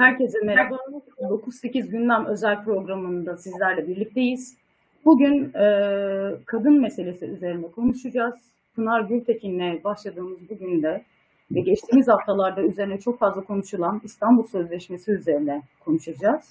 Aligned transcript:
Herkese 0.00 0.38
merhaba. 0.44 0.76
9-8 1.20 1.90
gündem 1.90 2.26
özel 2.26 2.64
programında 2.64 3.36
sizlerle 3.36 3.88
birlikteyiz. 3.88 4.56
Bugün 5.04 5.54
e, 5.54 5.64
kadın 6.46 6.80
meselesi 6.80 7.26
üzerine 7.26 7.66
konuşacağız. 7.70 8.34
Pınar 8.74 9.00
Gültekin'le 9.00 9.84
başladığımız 9.84 10.38
bugün 10.50 10.82
de 10.82 11.04
ve 11.50 11.60
geçtiğimiz 11.60 12.08
haftalarda 12.08 12.62
üzerine 12.62 13.00
çok 13.00 13.18
fazla 13.18 13.40
konuşulan 13.44 14.00
İstanbul 14.04 14.42
Sözleşmesi 14.42 15.12
üzerine 15.12 15.62
konuşacağız. 15.84 16.44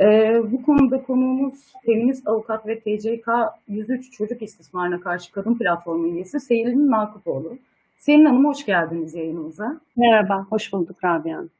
E, 0.00 0.38
bu 0.52 0.62
konuda 0.62 1.02
konuğumuz 1.02 1.72
feminist 1.86 2.28
avukat 2.28 2.66
ve 2.66 2.80
TCK 2.80 3.28
103 3.68 4.12
Çocuk 4.12 4.42
İstismarına 4.42 5.00
Karşı 5.00 5.32
Kadın 5.32 5.58
Platformu 5.58 6.08
üyesi 6.08 6.40
Selin 6.40 6.90
Nakupoğlu. 6.90 7.58
Selin 7.96 8.24
Hanım 8.24 8.44
hoş 8.44 8.66
geldiniz 8.66 9.14
yayınımıza. 9.14 9.80
Merhaba, 9.96 10.46
hoş 10.50 10.72
bulduk 10.72 11.04
Rabia 11.04 11.36
Hanım. 11.36 11.57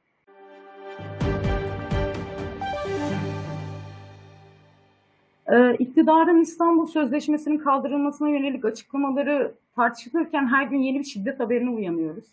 İktidarın 5.78 6.40
İstanbul 6.40 6.86
Sözleşmesi'nin 6.86 7.58
kaldırılmasına 7.58 8.28
yönelik 8.28 8.64
açıklamaları 8.64 9.52
tartışılırken 9.76 10.46
her 10.46 10.66
gün 10.66 10.78
yeni 10.78 10.98
bir 10.98 11.04
şiddet 11.04 11.40
haberine 11.40 11.70
uyanıyoruz. 11.70 12.24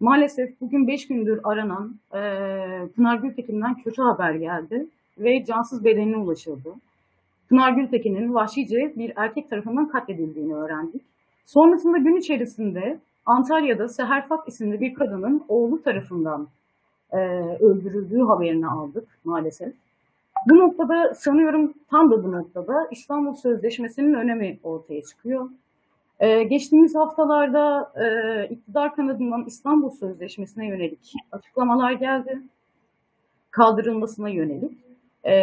Maalesef 0.00 0.60
bugün 0.60 0.88
5 0.88 1.08
gündür 1.08 1.40
aranan 1.44 1.96
e, 2.14 2.18
Pınar 2.96 3.16
Gültekin'den 3.16 3.74
kötü 3.74 4.02
haber 4.02 4.34
geldi 4.34 4.86
ve 5.18 5.44
cansız 5.44 5.84
bedenine 5.84 6.16
ulaşıldı. 6.16 6.74
Pınar 7.48 7.72
Gültekin'in 7.72 8.34
vahşice 8.34 8.92
bir 8.96 9.12
erkek 9.16 9.50
tarafından 9.50 9.88
katledildiğini 9.88 10.54
öğrendik. 10.54 11.02
Sonrasında 11.44 11.98
gün 11.98 12.16
içerisinde 12.16 12.98
Antalya'da 13.26 13.88
Seher 13.88 14.28
Fak 14.28 14.48
isimli 14.48 14.80
bir 14.80 14.94
kadının 14.94 15.44
oğlu 15.48 15.82
tarafından 15.82 16.48
e, 17.12 17.16
öldürüldüğü 17.60 18.22
haberini 18.22 18.66
aldık 18.66 19.08
maalesef. 19.24 19.72
Bu 20.46 20.56
noktada 20.58 21.14
sanıyorum 21.14 21.74
tam 21.90 22.10
da 22.10 22.24
bu 22.24 22.32
noktada 22.32 22.88
İstanbul 22.90 23.34
Sözleşmesi'nin 23.34 24.14
önemi 24.14 24.58
ortaya 24.62 25.02
çıkıyor. 25.02 25.50
Ee, 26.20 26.42
geçtiğimiz 26.42 26.94
haftalarda 26.94 27.92
e, 27.96 28.48
iktidar 28.48 28.96
kanadından 28.96 29.44
İstanbul 29.46 29.90
Sözleşmesi'ne 29.90 30.66
yönelik 30.66 31.12
açıklamalar 31.32 31.92
geldi. 31.92 32.42
Kaldırılmasına 33.50 34.28
yönelik. 34.28 34.72
E, 35.24 35.34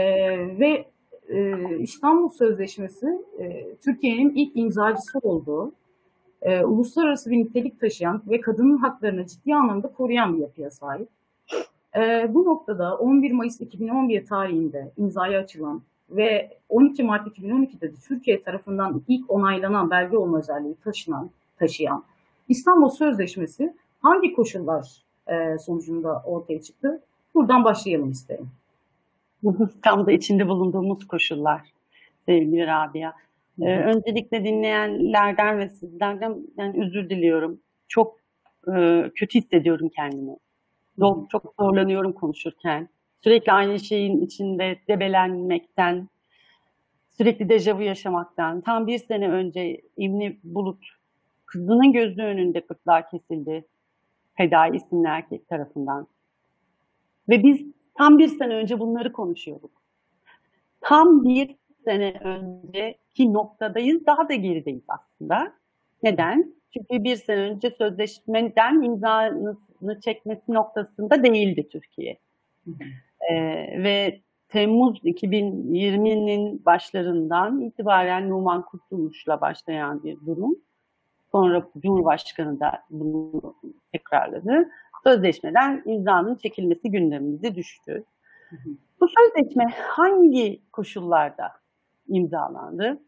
ve 0.60 0.86
e, 1.30 1.56
İstanbul 1.80 2.30
Sözleşmesi 2.30 3.08
e, 3.40 3.76
Türkiye'nin 3.76 4.30
ilk 4.36 4.58
imzacısı 4.58 5.20
olduğu, 5.20 5.72
e, 6.42 6.64
uluslararası 6.64 7.32
bir 7.32 7.38
nitelik 7.38 7.80
taşıyan 7.80 8.22
ve 8.30 8.42
kadının 8.42 8.78
haklarını 8.78 9.28
ciddi 9.28 9.56
anlamda 9.56 9.88
koruyan 9.88 10.36
bir 10.36 10.42
yapıya 10.42 10.72
sahip. 10.72 11.10
E, 11.96 12.34
bu 12.34 12.46
noktada 12.46 12.98
11 12.98 13.32
Mayıs 13.32 13.62
2011 13.62 14.26
tarihinde 14.26 14.92
imzaya 14.98 15.40
açılan 15.40 15.82
ve 16.10 16.58
12 16.70 17.04
Mart 17.04 17.28
2012'de 17.28 17.82
de 17.82 17.96
Türkiye 18.08 18.42
tarafından 18.42 19.02
ilk 19.08 19.32
onaylanan 19.32 19.92
belge 19.92 20.18
olma 20.18 20.38
özelliği 20.38 20.76
taşınan, 20.76 21.30
taşıyan 21.60 22.04
İstanbul 22.50 22.90
Sözleşmesi 22.90 23.74
hangi 24.00 24.34
koşullar 24.34 25.04
e, 25.28 25.58
sonucunda 25.58 26.22
ortaya 26.26 26.62
çıktı? 26.62 27.02
Buradan 27.36 27.64
başlayalım 27.64 28.12
isterim. 28.12 28.50
Tam 29.82 30.06
da 30.06 30.12
içinde 30.12 30.48
bulunduğumuz 30.48 31.08
koşullar 31.08 31.62
sevgili 32.26 32.68
Rabia. 32.68 33.14
Ee, 33.62 33.66
öncelikle 33.66 34.44
dinleyenlerden 34.44 35.60
ve 35.60 35.70
sizlerden 35.70 36.38
yani 36.58 36.86
özür 36.86 37.10
diliyorum. 37.10 37.60
Çok 37.88 38.18
e, 38.68 39.04
kötü 39.16 39.40
hissediyorum 39.40 39.90
kendimi. 39.96 40.36
Çok, 41.00 41.54
zorlanıyorum 41.60 42.14
konuşurken. 42.14 42.90
Sürekli 43.22 43.52
aynı 43.52 43.80
şeyin 43.80 44.22
içinde 44.22 44.80
debelenmekten, 44.88 46.08
sürekli 47.10 47.50
dejavu 47.50 47.82
yaşamaktan. 47.82 48.62
Tam 48.62 48.88
bir 48.88 48.98
sene 48.98 49.30
önce 49.30 49.82
İvni 49.98 50.40
Bulut 50.44 50.86
kızının 51.46 51.94
gözü 51.94 52.22
önünde 52.22 52.66
kırklar 52.66 53.10
kesildi. 53.10 53.66
Fedai 54.38 54.76
isimli 54.76 55.08
erkek 55.08 55.48
tarafından. 55.48 56.08
Ve 57.30 57.44
biz 57.44 57.66
tam 57.98 58.18
bir 58.20 58.28
sene 58.28 58.56
önce 58.56 58.80
bunları 58.80 59.14
konuşuyorduk. 59.14 59.72
Tam 60.82 61.24
bir 61.24 61.56
sene 61.84 62.20
önceki 62.24 63.34
noktadayız, 63.34 64.06
daha 64.06 64.30
da 64.30 64.34
gerideyiz 64.34 64.84
aslında. 64.88 65.54
Neden? 66.04 66.54
Çünkü 66.74 67.04
bir 67.04 67.16
sene 67.16 67.40
önce 67.40 67.70
sözleşmeden 67.70 68.82
imzasını 68.82 70.00
çekmesi 70.04 70.54
noktasında 70.54 71.24
değildi 71.24 71.68
Türkiye. 71.72 72.18
Ee, 73.30 73.36
ve 73.84 74.22
Temmuz 74.50 75.00
2020'nin 75.04 76.66
başlarından 76.66 77.62
itibaren 77.62 78.30
Numan 78.30 78.66
Kurtulmuş'la 78.66 79.42
başlayan 79.42 80.04
bir 80.04 80.18
durum. 80.26 80.56
Sonra 81.32 81.68
Cumhurbaşkanı 81.78 82.60
da 82.60 82.84
bunu 82.90 83.56
tekrarladı. 83.92 84.70
Sözleşmeden 85.04 85.84
imzanın 85.86 86.36
çekilmesi 86.36 86.92
gündemimize 86.92 87.56
düştü. 87.56 88.04
Bu 89.02 89.08
sözleşme 89.08 89.66
hangi 89.78 90.62
koşullarda 90.72 91.52
imzalandı? 92.08 93.00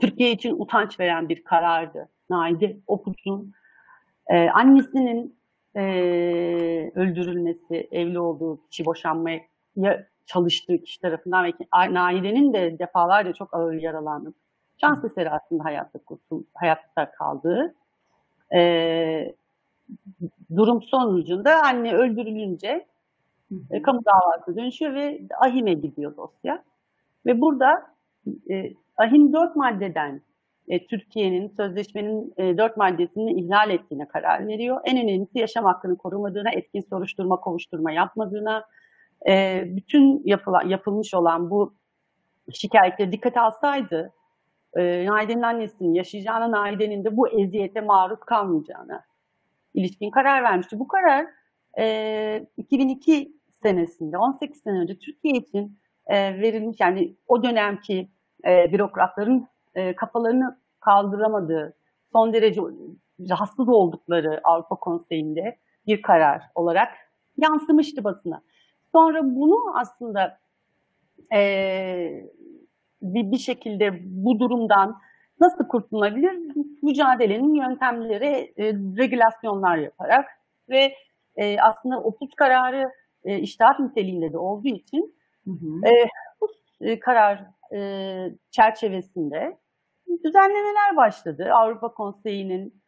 Türkiye 0.00 0.32
için 0.32 0.54
utanç 0.58 1.00
veren 1.00 1.28
bir 1.28 1.44
karardı. 1.44 2.08
Naide 2.30 2.76
Oput'un 2.86 3.52
e, 4.26 4.50
annesinin 4.50 5.38
e, 5.76 5.82
öldürülmesi, 6.94 7.88
evli 7.90 8.18
olduğu 8.20 8.68
kişi 8.70 8.84
boşanmaya 8.84 9.40
çalıştığı 10.26 10.78
kişi 10.82 11.00
tarafından 11.00 11.44
ve 11.44 11.52
Naide'nin 11.94 12.52
de 12.52 12.78
defalarca 12.78 13.32
çok 13.32 13.54
ağır 13.54 13.74
yaralanıp 13.74 14.34
şans 14.80 15.04
eseri 15.04 15.30
aslında 15.30 15.64
hayatta, 15.64 15.98
kurtul, 15.98 16.42
hayatta 16.54 17.10
kaldığı 17.10 17.74
e, 18.54 19.34
durum 20.56 20.82
sonucunda 20.82 21.62
anne 21.64 21.94
öldürülünce 21.94 22.86
e, 23.70 23.82
kamu 23.82 24.00
davası 24.04 24.56
dönüşüyor 24.56 24.94
ve 24.94 25.20
ahime 25.40 25.72
gidiyor 25.72 26.16
dosya. 26.16 26.64
Ve 27.26 27.40
burada 27.40 27.94
e, 28.50 28.72
ahim 28.98 29.32
dört 29.32 29.56
maddeden 29.56 30.22
e, 30.68 30.86
Türkiye'nin 30.86 31.48
sözleşmenin 31.48 32.34
e, 32.36 32.58
dört 32.58 32.76
maddesini 32.76 33.32
ihlal 33.32 33.70
ettiğine 33.70 34.08
karar 34.08 34.46
veriyor. 34.46 34.80
En 34.84 34.98
önemlisi 35.04 35.38
yaşam 35.38 35.64
hakkını 35.64 35.98
korumadığına, 35.98 36.50
etkin 36.50 36.80
soruşturma, 36.80 37.40
kovuşturma 37.40 37.92
yapmadığına, 37.92 38.64
e, 39.28 39.62
bütün 39.66 40.22
yapılan, 40.24 40.68
yapılmış 40.68 41.14
olan 41.14 41.50
bu 41.50 41.74
şikayetleri 42.52 43.12
dikkate 43.12 43.40
alsaydı, 43.40 44.12
e, 44.76 45.06
Naide'nin 45.06 45.42
annesinin 45.42 45.94
yaşayacağına, 45.94 46.50
Naide'nin 46.50 47.04
de 47.04 47.16
bu 47.16 47.28
eziyete 47.28 47.80
maruz 47.80 48.20
kalmayacağına 48.20 49.04
ilişkin 49.74 50.10
karar 50.10 50.42
vermişti. 50.42 50.78
Bu 50.78 50.88
karar 50.88 51.26
e, 51.78 52.46
2002 52.56 53.32
senesinde, 53.62 54.18
18 54.18 54.62
sene 54.62 54.78
önce 54.78 54.98
Türkiye 54.98 55.34
için 55.34 55.78
e, 56.06 56.40
verilmiş, 56.40 56.80
yani 56.80 57.16
o 57.26 57.42
dönemki 57.42 58.08
e, 58.46 58.72
bürokratların 58.72 59.48
e, 59.74 59.96
kafalarını 59.96 60.58
kaldıramadığı, 60.80 61.74
son 62.12 62.32
derece 62.32 62.60
rahatsız 63.30 63.68
oldukları 63.68 64.40
Avrupa 64.44 64.76
Konseyi'nde 64.76 65.58
bir 65.86 66.02
karar 66.02 66.42
olarak 66.54 66.88
yansımıştı 67.36 68.04
basına. 68.04 68.42
Sonra 68.92 69.20
bunu 69.22 69.78
aslında 69.78 70.38
e, 71.34 71.40
bir, 73.02 73.32
bir 73.32 73.38
şekilde 73.38 74.00
bu 74.02 74.38
durumdan 74.38 74.98
nasıl 75.40 75.68
kurtulabilir? 75.68 76.32
Mücadelenin 76.82 77.54
yöntemleri 77.54 78.52
e, 78.56 78.64
regülasyonlar 78.72 79.76
yaparak 79.76 80.26
ve 80.68 80.94
e, 81.36 81.60
aslında 81.60 82.00
opus 82.00 82.34
kararı 82.34 82.90
e, 83.24 83.38
iştahat 83.38 83.80
niteliğinde 83.80 84.32
de 84.32 84.38
olduğu 84.38 84.68
için 84.68 85.14
hı 85.44 85.50
hı. 85.50 85.88
E, 85.88 86.08
bu 86.40 86.48
e, 86.80 87.00
karar 87.00 87.44
e, 87.74 87.80
çerçevesinde 88.50 89.58
düzenlemeler 90.24 90.96
başladı. 90.96 91.50
Avrupa 91.52 91.94
Konseyi'nin 91.94 92.82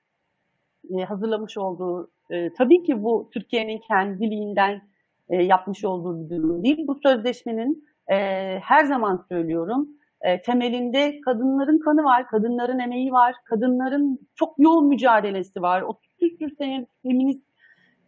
e, 0.98 1.04
hazırlamış 1.04 1.58
olduğu, 1.58 2.10
e, 2.30 2.52
tabii 2.52 2.82
ki 2.82 3.02
bu 3.02 3.30
Türkiye'nin 3.34 3.78
kendiliğinden 3.78 4.82
e, 5.28 5.42
yapmış 5.42 5.84
olduğu 5.84 6.24
bir 6.30 6.36
durum 6.36 6.64
değil. 6.64 6.86
Bu 6.86 6.98
sözleşmenin 7.02 7.84
e, 8.10 8.16
her 8.58 8.84
zaman 8.84 9.24
söylüyorum, 9.28 9.88
e, 10.20 10.42
temelinde 10.42 11.20
kadınların 11.20 11.78
kanı 11.78 12.04
var, 12.04 12.26
kadınların 12.26 12.78
emeği 12.78 13.12
var, 13.12 13.34
kadınların 13.44 14.18
çok 14.34 14.54
yoğun 14.58 14.88
mücadelesi 14.88 15.62
var. 15.62 15.82
30 15.82 16.16
küsur 16.18 16.56
senelik 16.58 16.88
feminist 17.02 17.44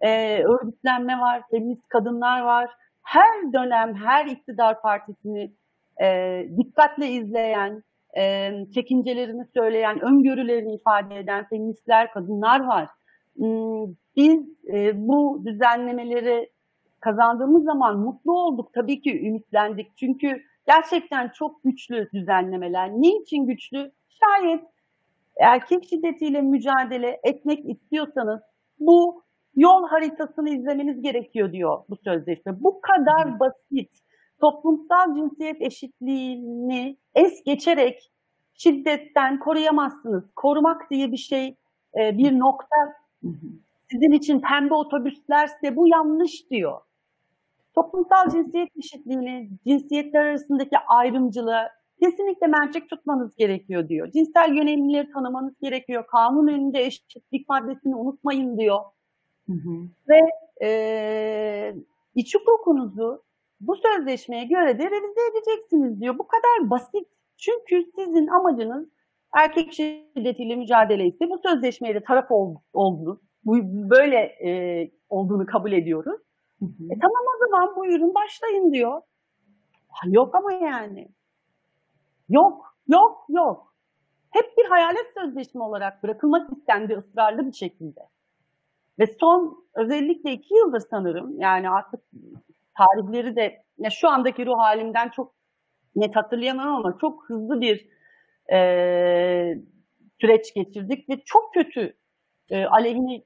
e, 0.01 0.43
örgütlenme 0.43 1.21
var, 1.21 1.43
feminist 1.51 1.89
kadınlar 1.89 2.41
var. 2.41 2.71
Her 3.03 3.53
dönem, 3.53 3.95
her 3.95 4.27
iktidar 4.27 4.83
partisini 4.83 5.53
e, 6.03 6.49
dikkatle 6.59 7.09
izleyen, 7.09 7.83
e, 8.19 8.53
çekincelerini 8.75 9.45
söyleyen, 9.55 10.01
öngörülerini 10.01 10.75
ifade 10.75 11.19
eden 11.19 11.49
feministler, 11.49 12.13
kadınlar 12.13 12.61
var. 12.67 12.89
Hmm, 13.37 13.95
biz 14.17 14.41
e, 14.73 15.09
bu 15.09 15.43
düzenlemeleri 15.47 16.51
kazandığımız 17.01 17.65
zaman 17.65 17.99
mutlu 17.99 18.33
olduk. 18.33 18.71
Tabii 18.75 19.01
ki 19.01 19.27
ümitlendik. 19.27 19.97
Çünkü 19.97 20.43
gerçekten 20.67 21.29
çok 21.29 21.63
güçlü 21.65 22.09
düzenlemeler. 22.15 22.91
Niçin 22.91 23.47
güçlü? 23.47 23.93
Şayet 24.09 24.65
erkek 25.41 25.85
şiddetiyle 25.85 26.41
mücadele 26.41 27.21
etmek 27.25 27.71
istiyorsanız 27.71 28.41
bu 28.81 29.23
yol 29.57 29.89
haritasını 29.89 30.51
izlemeniz 30.51 31.03
gerekiyor 31.03 31.53
diyor 31.53 31.85
bu 31.91 31.97
sözleşme. 31.97 32.63
Bu 32.63 32.81
kadar 32.81 33.41
basit. 33.41 34.03
Toplumsal 34.43 35.15
cinsiyet 35.15 35.63
eşitliğini 35.63 36.97
es 37.15 37.45
geçerek 37.45 38.11
şiddetten 38.55 39.39
koruyamazsınız. 39.39 40.25
Korumak 40.37 40.91
diye 40.91 41.13
bir 41.13 41.17
şey, 41.17 41.57
e, 41.99 42.19
bir 42.19 42.39
nokta 42.39 42.77
sizin 43.91 44.13
için 44.13 44.41
pembe 44.41 44.75
otobüslerse 44.75 45.77
bu 45.77 45.89
yanlış 45.89 46.51
diyor. 46.51 46.81
Toplumsal 47.75 48.31
cinsiyet 48.31 48.69
eşitliğini, 48.79 49.51
cinsiyetler 49.67 50.25
arasındaki 50.25 50.79
ayrımcılığı 50.79 51.69
kesinlikle 52.03 52.47
mercek 52.47 52.91
tutmanız 52.91 53.37
gerekiyor 53.37 53.89
diyor. 53.89 54.11
Cinsel 54.11 54.55
yönelimleri 54.57 55.11
tanımanız 55.11 55.55
gerekiyor. 55.61 56.07
Kanun 56.07 56.49
önünde 56.49 56.85
eşitlik 56.85 57.49
maddesini 57.49 57.97
unutmayın 57.97 58.59
diyor. 58.59 58.81
Hı 59.47 59.53
hı. 59.53 59.89
Ve 60.09 60.21
e, 60.63 61.75
iç 62.15 62.35
hukukunuzu 62.35 63.23
bu 63.63 63.77
sözleşmeye 63.77 64.45
göre 64.45 64.79
de 64.79 64.85
revize 64.85 65.21
edeceksiniz 65.33 66.01
diyor. 66.01 66.19
Bu 66.19 66.27
kadar 66.27 66.71
basit. 66.71 67.09
Çünkü 67.37 67.91
sizin 67.97 68.27
amacınız 68.27 68.89
erkek 69.33 69.73
şiddetiyle 69.73 70.57
mücadele 70.57 71.07
ise 71.07 71.31
bu 71.31 71.39
sözleşmeye 71.39 71.95
de 71.95 72.03
taraf 72.03 72.31
ol, 72.31 72.57
oldunuz. 72.73 73.19
Bu, 73.45 73.57
böyle 73.91 74.17
e, 74.19 74.91
olduğunu 75.09 75.47
kabul 75.47 75.73
ediyoruz. 75.73 76.21
Hı 76.59 76.65
hı. 76.65 76.85
E 76.91 76.99
tamam 76.99 77.23
o 77.37 77.47
zaman 77.47 77.77
buyurun 77.77 78.15
başlayın 78.15 78.73
diyor. 78.73 79.01
Ha, 79.89 80.09
Yok 80.11 80.35
ama 80.35 80.53
yani. 80.53 81.09
Yok, 82.29 82.77
yok, 82.89 83.25
yok. 83.29 83.75
Hep 84.31 84.59
bir 84.59 84.65
hayalet 84.65 85.07
sözleşme 85.19 85.63
olarak 85.63 86.03
bırakılmak 86.03 86.53
istendi 86.53 86.95
ısrarlı 86.95 87.47
bir 87.47 87.53
şekilde. 87.53 88.01
Ve 88.99 89.07
son 89.21 89.65
özellikle 89.75 90.33
iki 90.33 90.55
yıldır 90.55 90.83
sanırım 90.91 91.41
yani 91.41 91.71
artık 91.71 92.01
tarihleri 92.77 93.37
de 93.37 93.65
ya 93.79 93.91
şu 93.91 94.09
andaki 94.09 94.47
ruh 94.47 94.59
halimden 94.59 95.09
çok 95.09 95.35
net 95.97 96.17
hatırlayamam 96.17 96.75
ama 96.75 96.99
çok 97.01 97.29
hızlı 97.29 97.61
bir 97.61 97.89
e, 98.53 98.59
süreç 100.21 100.55
geçirdik 100.55 101.09
ve 101.09 101.21
çok 101.25 101.55
kötü 101.55 101.97
e, 102.51 102.65
aleyhine 102.65 103.23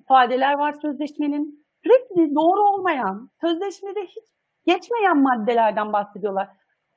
ifadeler 0.00 0.58
var 0.58 0.74
sözleşmenin. 0.82 1.66
Sürekli 1.84 2.34
doğru 2.34 2.60
olmayan, 2.60 3.30
sözleşmede 3.40 4.00
hiç 4.00 4.24
geçmeyen 4.66 5.22
maddelerden 5.22 5.92
bahsediyorlar. 5.92 6.48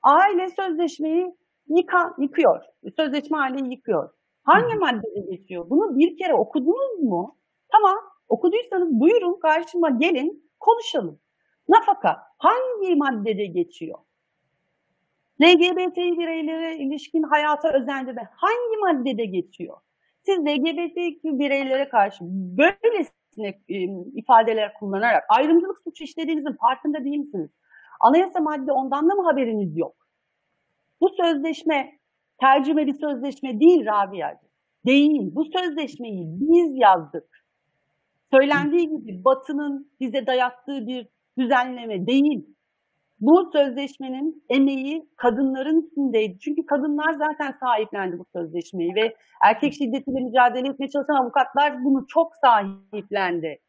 Aile 0.01 0.49
sözleşmeyi 0.49 1.35
yıka, 1.67 2.15
yıkıyor. 2.19 2.63
Sözleşme 2.97 3.37
aileyi 3.37 3.71
yıkıyor. 3.71 4.09
Hangi 4.43 4.75
maddede 4.75 5.35
geçiyor? 5.35 5.69
Bunu 5.69 5.97
bir 5.97 6.17
kere 6.17 6.33
okudunuz 6.33 6.99
mu? 6.99 7.37
Tamam, 7.71 7.95
okuduysanız 8.27 8.89
buyurun 8.91 9.39
karşıma 9.39 9.89
gelin 9.89 10.51
konuşalım. 10.59 11.19
Nafaka 11.69 12.21
hangi 12.37 12.95
maddede 12.95 13.45
geçiyor? 13.45 13.99
LGBT 15.41 15.97
bireylere 15.97 16.77
ilişkin 16.77 17.23
hayata 17.23 17.69
özendirme 17.73 18.29
hangi 18.35 18.77
maddede 18.81 19.25
geçiyor? 19.25 19.77
Siz 20.25 20.39
LGBT 20.39 21.23
bireylere 21.23 21.89
karşı 21.89 22.19
böylesine 22.29 23.61
e, 23.69 23.83
ifadeler 24.15 24.73
kullanarak 24.73 25.23
ayrımcılık 25.29 25.79
suçu 25.83 26.03
işlediğinizin 26.03 26.53
farkında 26.53 27.03
değil 27.03 27.17
misiniz? 27.17 27.49
Anayasa 27.99 28.39
madde 28.39 28.71
ondan 28.71 29.09
da 29.09 29.15
mı 29.15 29.23
haberiniz 29.23 29.77
yok? 29.77 29.95
Bu 31.01 31.09
sözleşme 31.09 31.99
tercüme 32.39 32.87
bir 32.87 32.93
sözleşme 32.93 33.59
değil 33.59 33.85
Rabia'cığım. 33.85 34.49
Değil. 34.85 35.35
Bu 35.35 35.45
sözleşmeyi 35.45 36.25
biz 36.27 36.71
yazdık. 36.75 37.45
Söylendiği 38.31 38.89
gibi 38.89 39.25
Batı'nın 39.25 39.91
bize 39.99 40.27
dayattığı 40.27 40.87
bir 40.87 41.07
düzenleme 41.37 42.07
değil. 42.07 42.45
Bu 43.19 43.51
sözleşmenin 43.53 44.43
emeği 44.49 45.09
kadınların 45.17 45.87
içindeydi. 45.87 46.39
Çünkü 46.39 46.65
kadınlar 46.65 47.13
zaten 47.13 47.57
sahiplendi 47.59 48.19
bu 48.19 48.25
sözleşmeyi 48.35 48.95
ve 48.95 49.15
erkek 49.43 49.73
şiddetiyle 49.73 50.19
mücadele 50.19 50.67
etmeye 50.69 50.89
çalışan 50.89 51.23
avukatlar 51.23 51.83
bunu 51.83 52.05
çok 52.07 52.31
sahiplendi. 52.35 53.59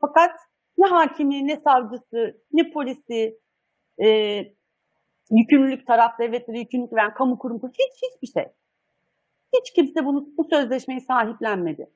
Fakat 0.00 0.30
ne 0.78 0.86
hakimi, 0.86 1.46
ne 1.46 1.56
savcısı, 1.56 2.42
ne 2.52 2.70
polisi, 2.70 3.38
e, 4.04 4.38
yükümlülük 5.30 5.86
taraf 5.86 6.18
devletleri 6.18 6.58
yükümlülük 6.58 6.92
veren 6.92 7.14
kamu 7.14 7.38
kurum 7.38 7.60
hiç 7.62 8.02
hiçbir 8.02 8.40
şey. 8.40 8.52
Hiç 9.56 9.72
kimse 9.72 10.04
bunu 10.04 10.28
bu 10.38 10.44
sözleşmeyi 10.44 11.00
sahiplenmedi. 11.00 11.90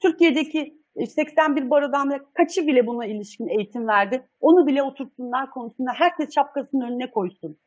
Türkiye'deki 0.00 0.77
81 1.06 1.70
barodan 1.70 2.26
kaçı 2.34 2.66
bile 2.66 2.86
buna 2.86 3.06
ilişkin 3.06 3.46
eğitim 3.46 3.88
verdi. 3.88 4.28
Onu 4.40 4.66
bile 4.66 4.82
otursunlar 4.82 5.50
konusunda 5.50 5.90
herkes 5.94 6.34
şapkasının 6.34 6.86
önüne 6.86 7.10
koysun. 7.10 7.58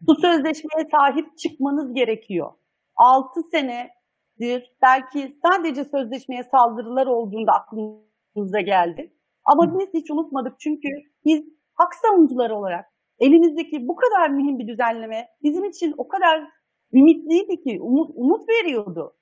Bu 0.00 0.14
sözleşmeye 0.14 0.88
sahip 0.90 1.38
çıkmanız 1.38 1.94
gerekiyor. 1.94 2.52
6 2.96 3.42
senedir 3.42 4.76
belki 4.82 5.38
sadece 5.46 5.84
sözleşmeye 5.84 6.42
saldırılar 6.44 7.06
olduğunda 7.06 7.52
aklınıza 7.52 8.60
geldi. 8.60 9.12
Ama 9.44 9.78
biz 9.78 9.88
hiç 9.94 10.10
unutmadık 10.10 10.60
çünkü 10.60 10.88
biz 11.24 11.44
hak 11.74 11.94
savunucuları 11.94 12.56
olarak 12.56 12.84
elimizdeki 13.18 13.88
bu 13.88 13.96
kadar 13.96 14.30
mühim 14.30 14.58
bir 14.58 14.68
düzenleme 14.68 15.28
bizim 15.42 15.64
için 15.64 15.94
o 15.96 16.08
kadar 16.08 16.48
ümitliydi 16.92 17.62
ki 17.62 17.80
umut, 17.80 18.10
umut 18.14 18.48
veriyordu. 18.48 19.16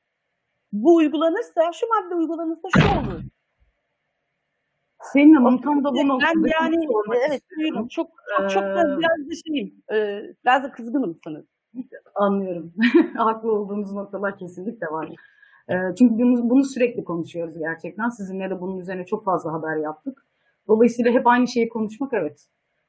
Bu 0.72 0.94
uygulanırsa, 0.94 1.72
şu 1.72 1.86
madde 1.86 2.14
uygulanırsa 2.14 2.68
şu 2.78 2.80
olur. 2.80 3.22
Senin 5.02 5.34
Hanım 5.34 5.60
tam 5.60 5.84
da 5.84 5.92
bu 5.92 6.08
noktada 6.08 6.32
Ben 6.34 6.50
yani 6.62 6.86
evet 7.28 7.42
istiyorum. 7.42 7.88
çok 7.88 8.10
çok, 8.38 8.50
çok 8.50 8.62
da 8.62 8.98
biraz 8.98 9.30
da 9.30 9.34
şeyim, 9.46 9.74
biraz 10.44 10.62
da 10.62 10.72
kızgınım 10.72 11.18
sanırım. 11.24 11.46
Anlıyorum. 12.14 12.72
Haklı 13.16 13.52
olduğunuz 13.52 13.92
noktalar 13.92 14.38
kesinlikle 14.38 14.86
var. 14.86 15.08
Çünkü 15.98 16.18
bunu, 16.18 16.50
bunu 16.50 16.64
sürekli 16.64 17.04
konuşuyoruz 17.04 17.58
gerçekten. 17.58 18.08
Sizinle 18.08 18.50
de 18.50 18.60
bunun 18.60 18.78
üzerine 18.78 19.06
çok 19.06 19.24
fazla 19.24 19.52
haber 19.52 19.76
yaptık. 19.76 20.26
Dolayısıyla 20.68 21.12
hep 21.12 21.26
aynı 21.26 21.48
şeyi 21.48 21.68
konuşmak 21.68 22.12
evet 22.12 22.46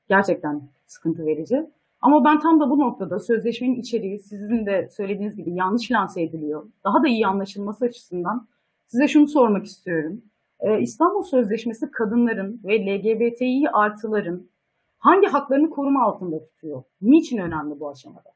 gerçekten 0.09 0.61
sıkıntı 0.85 1.25
verici. 1.25 1.69
Ama 2.03 2.25
ben 2.25 2.39
tam 2.39 2.59
da 2.59 2.69
bu 2.69 2.79
noktada 2.79 3.19
sözleşmenin 3.19 3.75
içeriği 3.75 4.19
sizin 4.19 4.65
de 4.65 4.89
söylediğiniz 4.89 5.35
gibi 5.35 5.53
yanlış 5.53 5.91
lanse 5.91 6.21
ediliyor. 6.21 6.65
Daha 6.83 7.03
da 7.03 7.07
iyi 7.07 7.27
anlaşılması 7.27 7.85
açısından 7.85 8.47
size 8.85 9.07
şunu 9.07 9.27
sormak 9.27 9.65
istiyorum. 9.65 10.21
Ee, 10.59 10.79
İstanbul 10.79 11.23
Sözleşmesi 11.23 11.91
kadınların 11.91 12.61
ve 12.63 12.85
LGBTİ 12.85 13.69
artıların 13.73 14.49
hangi 14.97 15.27
haklarını 15.27 15.69
koruma 15.69 16.03
altında 16.03 16.45
tutuyor? 16.45 16.83
Niçin 17.01 17.37
önemli 17.37 17.79
bu 17.79 17.89
aşamada? 17.89 18.29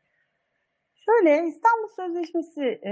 Şöyle 0.96 1.48
İstanbul 1.48 1.88
Sözleşmesi 1.96 2.62
e, 2.62 2.92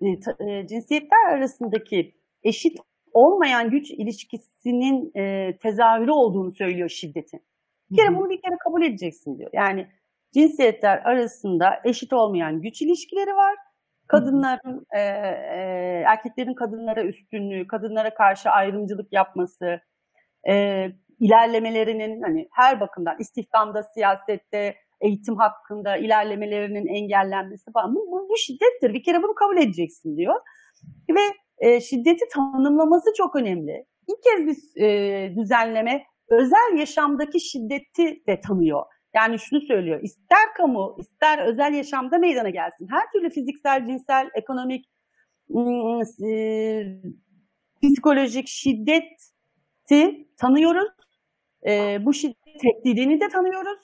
e, 0.00 0.08
e, 0.48 0.66
cinsiyetler 0.66 1.28
arasındaki 1.28 2.14
eşit 2.42 2.78
olmayan 3.12 3.70
güç 3.70 3.90
ilişkisinin 3.90 5.12
e, 5.16 5.56
tezahürü 5.62 6.10
olduğunu 6.10 6.52
söylüyor 6.52 6.88
şiddetin. 6.88 7.40
Bir 7.94 7.98
kere 7.98 8.16
bunu 8.16 8.30
bir 8.30 8.42
kere 8.42 8.56
kabul 8.64 8.82
edeceksin 8.82 9.38
diyor. 9.38 9.50
Yani 9.52 9.86
cinsiyetler 10.34 10.98
arasında 10.98 11.80
eşit 11.84 12.12
olmayan 12.12 12.60
güç 12.60 12.82
ilişkileri 12.82 13.36
var. 13.36 13.54
Kadınların, 14.06 14.86
e, 14.94 15.00
e, 15.00 16.02
erkeklerin 16.06 16.54
kadınlara 16.54 17.04
üstünlüğü, 17.04 17.66
kadınlara 17.66 18.14
karşı 18.14 18.50
ayrımcılık 18.50 19.12
yapması, 19.12 19.80
e, 20.48 20.86
ilerlemelerinin 21.20 22.22
hani 22.22 22.48
her 22.52 22.80
bakımdan 22.80 23.16
istihdamda, 23.18 23.82
siyasette, 23.82 24.74
eğitim 25.00 25.36
hakkında 25.36 25.96
ilerlemelerinin 25.96 26.86
engellenmesi 26.86 27.72
falan. 27.72 27.94
Bu, 27.94 28.12
bu, 28.12 28.28
bu 28.28 28.36
şiddettir. 28.36 28.94
Bir 28.94 29.02
kere 29.02 29.22
bunu 29.22 29.34
kabul 29.34 29.56
edeceksin 29.56 30.16
diyor. 30.16 30.34
Ve 31.10 31.20
e, 31.58 31.80
şiddeti 31.80 32.24
tanımlaması 32.34 33.10
çok 33.16 33.36
önemli. 33.36 33.84
İlk 34.08 34.22
kez 34.22 34.46
bir 34.46 34.82
e, 34.82 35.36
düzenleme 35.36 36.02
özel 36.28 36.78
yaşamdaki 36.78 37.40
şiddeti 37.40 38.26
de 38.26 38.40
tanıyor. 38.40 38.82
Yani 39.14 39.38
şunu 39.38 39.60
söylüyor, 39.60 40.00
ister 40.02 40.54
kamu, 40.56 40.96
ister 40.98 41.38
özel 41.38 41.74
yaşamda 41.74 42.18
meydana 42.18 42.50
gelsin. 42.50 42.88
Her 42.90 43.12
türlü 43.12 43.30
fiziksel, 43.30 43.86
cinsel, 43.86 44.30
ekonomik, 44.34 44.84
psikolojik 47.82 48.48
şiddeti 48.48 50.28
tanıyoruz. 50.36 50.90
Bu 52.00 52.14
şiddet 52.14 52.60
tehdidini 52.60 53.20
de 53.20 53.28
tanıyoruz. 53.28 53.78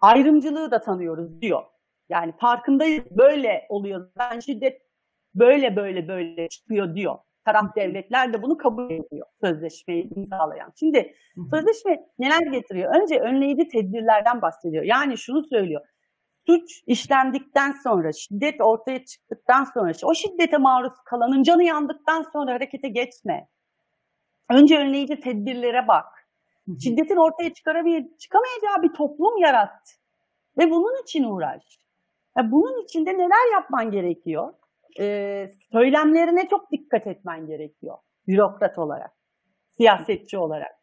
Ayrımcılığı 0.00 0.70
da 0.70 0.80
tanıyoruz 0.80 1.40
diyor. 1.40 1.62
Yani 2.08 2.32
farkındayız, 2.40 3.04
böyle 3.10 3.66
oluyor. 3.68 4.10
Ben 4.18 4.40
şiddet 4.40 4.82
böyle 5.34 5.76
böyle 5.76 6.08
böyle 6.08 6.48
çıkıyor 6.48 6.94
diyor. 6.94 7.18
Taraf 7.48 7.76
devletler 7.76 8.32
de 8.32 8.42
bunu 8.42 8.56
kabul 8.56 8.90
ediyor 8.90 9.26
sözleşmeyi 9.44 10.14
imzalayan. 10.16 10.72
Şimdi 10.78 11.14
sözleşme 11.50 12.06
neler 12.18 12.40
getiriyor? 12.40 13.02
Önce 13.02 13.20
önleyici 13.20 13.68
tedbirlerden 13.68 14.42
bahsediyor. 14.42 14.84
Yani 14.84 15.18
şunu 15.18 15.44
söylüyor. 15.44 15.80
Suç 16.46 16.82
işlendikten 16.86 17.72
sonra, 17.72 18.12
şiddet 18.12 18.60
ortaya 18.60 19.04
çıktıktan 19.04 19.64
sonra, 19.64 19.92
o 20.04 20.14
şiddete 20.14 20.56
maruz 20.56 20.92
kalanın 21.04 21.42
canı 21.42 21.64
yandıktan 21.64 22.22
sonra 22.32 22.52
harekete 22.52 22.88
geçme. 22.88 23.48
Önce 24.50 24.78
önleyici 24.78 25.20
tedbirlere 25.20 25.88
bak. 25.88 26.06
Şiddetin 26.82 27.16
ortaya 27.16 27.52
çıkamayacağı 28.18 28.82
bir 28.82 28.92
toplum 28.92 29.38
yarat. 29.38 29.98
Ve 30.58 30.70
bunun 30.70 31.02
için 31.02 31.24
uğraş. 31.24 31.78
Ya 32.38 32.50
bunun 32.50 32.84
için 32.84 33.06
de 33.06 33.14
neler 33.14 33.52
yapman 33.52 33.90
gerekiyor? 33.90 34.54
Ee, 35.00 35.50
söylemlerine 35.72 36.48
çok 36.48 36.72
dikkat 36.72 37.06
etmen 37.06 37.46
gerekiyor. 37.46 37.98
Bürokrat 38.26 38.78
olarak, 38.78 39.10
siyasetçi 39.76 40.38
olarak. 40.38 40.78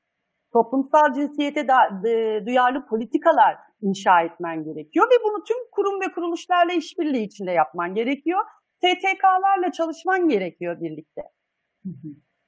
Toplumsal 0.53 1.13
cinsiyete 1.13 1.67
da, 1.67 2.07
e, 2.09 2.45
duyarlı 2.45 2.85
politikalar 2.85 3.57
inşa 3.81 4.21
etmen 4.21 4.63
gerekiyor 4.63 5.05
ve 5.05 5.23
bunu 5.23 5.43
tüm 5.43 5.57
kurum 5.71 6.01
ve 6.01 6.11
kuruluşlarla 6.11 6.73
işbirliği 6.73 7.23
içinde 7.23 7.51
yapman 7.51 7.95
gerekiyor. 7.95 8.39
STK'larla 8.75 9.71
çalışman 9.71 10.29
gerekiyor 10.29 10.81
birlikte. 10.81 11.21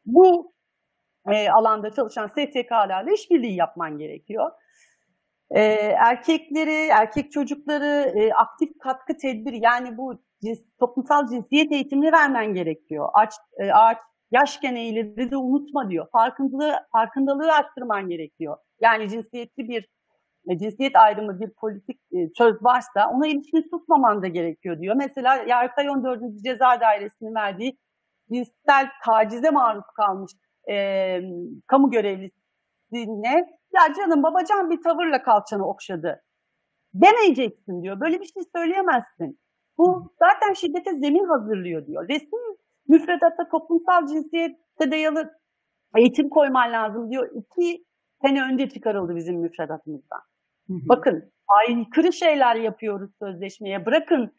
Bu 0.05 0.53
e, 1.31 1.49
alanda 1.49 1.91
çalışan 1.91 2.27
STK'larla 2.27 3.11
işbirliği 3.13 3.55
yapman 3.55 3.97
gerekiyor. 3.97 4.51
E, 5.49 5.61
erkekleri, 6.09 6.87
erkek 6.87 7.31
çocukları 7.31 8.19
e, 8.19 8.33
aktif 8.33 8.69
katkı 8.79 9.17
tedbiri 9.17 9.59
yani 9.61 9.97
bu 9.97 10.26
cins, 10.43 10.59
toplumsal 10.79 11.27
cinsiyet 11.27 11.71
eğitimini 11.71 12.11
vermen 12.11 12.53
gerekiyor. 12.53 13.09
Aç, 13.13 13.33
e, 13.57 13.71
ağaç, 13.71 13.97
yaşken 14.31 14.75
eğileri 14.75 15.31
de 15.31 15.37
unutma 15.37 15.89
diyor. 15.89 16.07
Farkındalığı, 16.11 16.75
farkındalığı 16.91 17.53
arttırman 17.53 18.09
gerekiyor. 18.09 18.57
Yani 18.81 19.09
cinsiyetli 19.09 19.69
bir 19.69 19.89
e, 20.49 20.57
cinsiyet 20.57 20.95
ayrımı 20.95 21.39
bir 21.39 21.49
politik 21.49 22.01
e, 22.11 22.17
söz 22.37 22.63
varsa 22.63 23.09
ona 23.13 23.27
ilişkin 23.27 23.69
tutmaman 23.71 24.21
da 24.21 24.27
gerekiyor 24.27 24.79
diyor. 24.79 24.95
Mesela 24.95 25.35
Yargıtay 25.35 25.89
14. 25.89 26.21
Ceza 26.43 26.81
Dairesi'nin 26.81 27.35
verdiği 27.35 27.77
cinsel 28.31 28.89
tacize 29.05 29.49
maruz 29.49 29.85
kalmış 29.95 30.31
e, 30.69 31.19
kamu 31.67 31.91
görevlisine 31.91 33.47
ya 33.73 33.93
canım 33.97 34.23
babacan 34.23 34.69
bir 34.69 34.81
tavırla 34.81 35.23
kalçanı 35.23 35.67
okşadı 35.67 36.21
demeyeceksin 36.93 37.83
diyor. 37.83 37.99
Böyle 37.99 38.19
bir 38.19 38.25
şey 38.25 38.43
söyleyemezsin. 38.55 39.39
Bu 39.77 40.13
zaten 40.19 40.53
şiddete 40.53 40.93
zemin 40.93 41.25
hazırlıyor 41.25 41.87
diyor. 41.87 42.09
Resmi 42.09 42.39
müfredatta 42.87 43.49
toplumsal 43.51 44.07
cinsiyette 44.07 44.91
dayalı 44.91 45.31
eğitim 45.97 46.29
koyman 46.29 46.71
lazım 46.71 47.11
diyor. 47.11 47.29
İki 47.35 47.85
sene 48.21 48.43
önce 48.43 48.69
çıkarıldı 48.69 49.15
bizim 49.15 49.35
müfredatımızdan. 49.35 50.21
Hı 50.67 50.73
hı. 50.73 50.89
Bakın 50.89 51.31
aykırı 51.47 52.13
şeyler 52.13 52.55
yapıyoruz 52.55 53.11
sözleşmeye. 53.21 53.85
Bırakın 53.85 54.33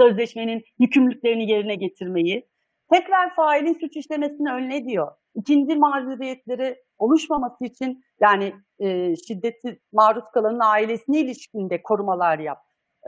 sözleşmenin 0.00 0.62
yükümlülüklerini 0.78 1.50
yerine 1.50 1.74
getirmeyi. 1.74 2.48
Tekrar 2.92 3.34
failin 3.34 3.78
suç 3.80 3.96
işlemesini 3.96 4.52
önle 4.52 4.84
diyor. 4.84 5.12
İkinci 5.34 5.76
mazeriyetleri 5.76 6.76
oluşmaması 6.98 7.64
için 7.64 8.04
yani 8.20 8.54
e, 8.78 9.16
şiddeti 9.16 9.80
maruz 9.92 10.24
kalanın 10.34 10.60
ailesine 10.62 11.20
ilişkinde 11.20 11.82
korumalar 11.82 12.38
yap. 12.38 12.58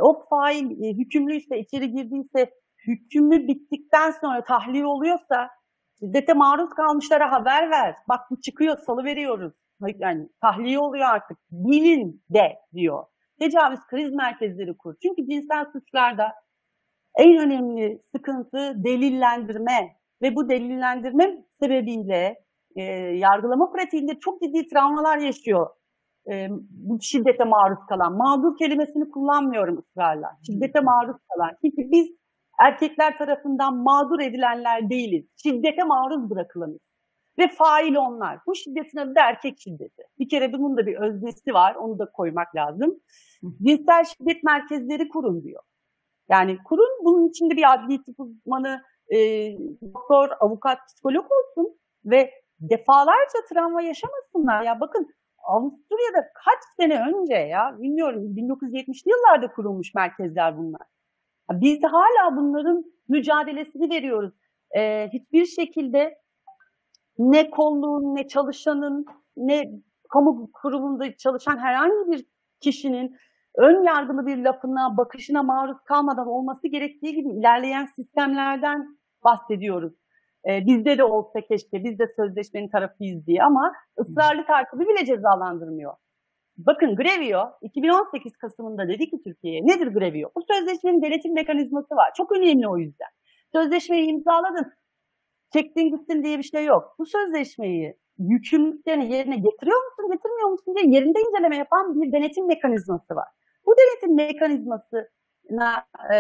O 0.01 0.25
fail 0.31 0.85
e, 0.85 0.93
hükümlüyse, 0.93 1.59
içeri 1.59 1.93
girdiyse, 1.93 2.51
hükmü 2.87 3.49
bittikten 3.49 4.11
sonra 4.11 4.45
tahliye 4.45 4.87
oluyorsa 4.87 5.51
şiddete 5.99 6.33
maruz 6.33 6.71
kalmışlara 6.71 7.33
haber 7.33 7.71
ver. 7.71 7.95
Bak 8.09 8.21
bu 8.31 8.41
çıkıyor, 8.41 8.79
salı 8.79 9.05
veriyoruz. 9.05 9.53
Yani 9.99 10.29
tahliye 10.41 10.79
oluyor 10.79 11.07
artık. 11.09 11.39
Bilin 11.51 12.23
de 12.31 12.59
diyor. 12.75 13.05
Tecavüz 13.41 13.81
kriz 13.91 14.13
merkezleri 14.13 14.77
kur. 14.77 14.95
Çünkü 15.03 15.27
cinsel 15.31 15.65
suçlarda 15.73 16.33
en 17.19 17.37
önemli 17.37 18.03
sıkıntı 18.13 18.85
delillendirme 18.85 19.97
ve 20.23 20.37
bu 20.37 20.49
delillendirme 20.49 21.45
sebebiyle 21.61 22.45
e, 22.77 22.83
yargılama 23.17 23.73
pratiğinde 23.73 24.19
çok 24.21 24.43
ciddi 24.43 24.69
travmalar 24.69 25.19
yaşıyor 25.19 25.71
e, 26.31 26.49
şiddete 27.01 27.45
maruz 27.45 27.79
kalan. 27.89 28.17
Mağdur 28.17 28.57
kelimesini 28.59 29.11
kullanmıyorum 29.11 29.79
ısrarla. 29.79 30.31
Şiddete 30.47 30.81
maruz 30.81 31.17
kalan. 31.33 31.51
Çünkü 31.61 31.91
biz 31.91 32.07
erkekler 32.61 33.19
tarafından 33.19 33.77
mağdur 33.77 34.21
edilenler 34.21 34.91
değiliz. 34.91 35.25
Şiddete 35.43 35.85
maruz 35.85 36.31
bırakılanız. 36.31 36.79
Ve 37.39 37.49
fail 37.49 37.95
onlar. 37.95 38.39
Bu 38.47 38.55
şiddetin 38.55 38.99
adı 38.99 39.15
da 39.15 39.21
erkek 39.21 39.61
şiddeti. 39.61 40.03
Bir 40.19 40.29
kere 40.29 40.53
bunun 40.53 40.77
da 40.77 40.87
bir 40.87 40.97
öznesi 40.97 41.55
var. 41.55 41.75
Onu 41.75 41.99
da 41.99 42.11
koymak 42.11 42.57
lazım. 42.57 43.01
Cinsel 43.63 44.05
şiddet 44.05 44.43
merkezleri 44.43 45.09
kurun 45.09 45.43
diyor. 45.43 45.63
Yani 46.29 46.59
kurun 46.65 47.05
bunun 47.05 47.29
içinde 47.29 47.57
bir 47.57 47.75
adli 47.75 48.05
tıp 48.05 48.21
uzmanı, 48.21 48.83
e, 49.09 49.19
doktor, 49.83 50.29
avukat, 50.41 50.79
psikolog 50.87 51.25
olsun 51.25 51.79
ve 52.05 52.31
defalarca 52.61 53.39
travma 53.53 53.83
yaşamasınlar. 53.83 54.63
Ya 54.63 54.81
bakın 54.81 55.09
Avusturya'da 55.45 56.21
kaç 56.45 56.59
sene 56.81 57.01
önce 57.09 57.35
ya 57.35 57.77
bilmiyorum 57.79 58.23
1970'li 58.23 59.11
yıllarda 59.11 59.53
kurulmuş 59.53 59.95
merkezler 59.95 60.59
bunlar. 60.59 60.87
Biz 61.51 61.83
de 61.83 61.87
hala 61.87 62.37
bunların 62.37 62.85
mücadelesini 63.09 63.91
veriyoruz. 63.91 64.35
Ee, 64.77 65.09
hiçbir 65.13 65.45
şekilde 65.47 66.19
ne 67.19 67.51
kolluğun, 67.51 68.15
ne 68.15 68.29
çalışanın, 68.29 69.07
ne 69.37 69.65
kamu 70.11 70.51
kurumunda 70.53 71.17
çalışan 71.17 71.59
herhangi 71.59 72.11
bir 72.13 72.27
kişinin 72.61 73.17
ön 73.57 73.83
yargılı 73.83 74.27
bir 74.27 74.39
lafına, 74.39 74.97
bakışına 74.97 75.43
maruz 75.43 75.77
kalmadan 75.85 76.27
olması 76.27 76.69
gerektiği 76.69 77.15
gibi 77.15 77.29
ilerleyen 77.29 77.87
sistemlerden 77.87 78.99
bahsediyoruz. 79.25 79.93
Ee, 80.49 80.67
bizde 80.67 80.99
de 80.99 81.05
olsa 81.05 81.41
keşke, 81.41 81.85
biz 81.85 81.99
de 81.99 82.05
sözleşmenin 82.17 82.69
tarafıyız 82.69 83.27
diye 83.27 83.43
ama 83.43 83.73
ısrarlı 84.01 84.47
takibi 84.47 84.89
bile 84.89 85.07
cezalandırmıyor. 85.07 85.95
Bakın 86.57 86.97
Grevio 86.97 87.43
2018 87.63 88.37
Kasım'ında 88.37 88.89
dedi 88.89 89.11
ki 89.11 89.23
Türkiye'ye 89.25 89.63
nedir 89.63 89.87
Grevio? 89.87 90.31
Bu 90.37 90.43
sözleşmenin 90.53 91.03
denetim 91.03 91.35
mekanizması 91.35 91.95
var. 91.97 92.11
Çok 92.17 92.33
önemli 92.37 92.69
o 92.69 92.79
yüzden. 92.79 93.09
Sözleşmeyi 93.53 94.09
imzaladın, 94.09 94.73
çektin 95.53 95.91
gittin 95.91 96.25
diye 96.25 96.39
bir 96.39 96.43
şey 96.43 96.65
yok. 96.65 96.95
Bu 96.99 97.07
sözleşmeyi 97.07 97.97
yükümlülüklerini 98.19 99.13
yerine 99.13 99.37
getiriyor 99.37 99.85
musun, 99.85 100.13
getirmiyor 100.13 100.49
musun 100.49 100.75
diye 100.77 100.95
yerinde 100.95 101.21
inceleme 101.21 101.57
yapan 101.57 102.03
bir 102.03 102.13
denetim 102.13 102.47
mekanizması 102.47 103.15
var. 103.15 103.29
Bu 103.67 103.75
denetim 103.77 104.17
mekanizmasına 104.17 105.87
e, 106.13 106.17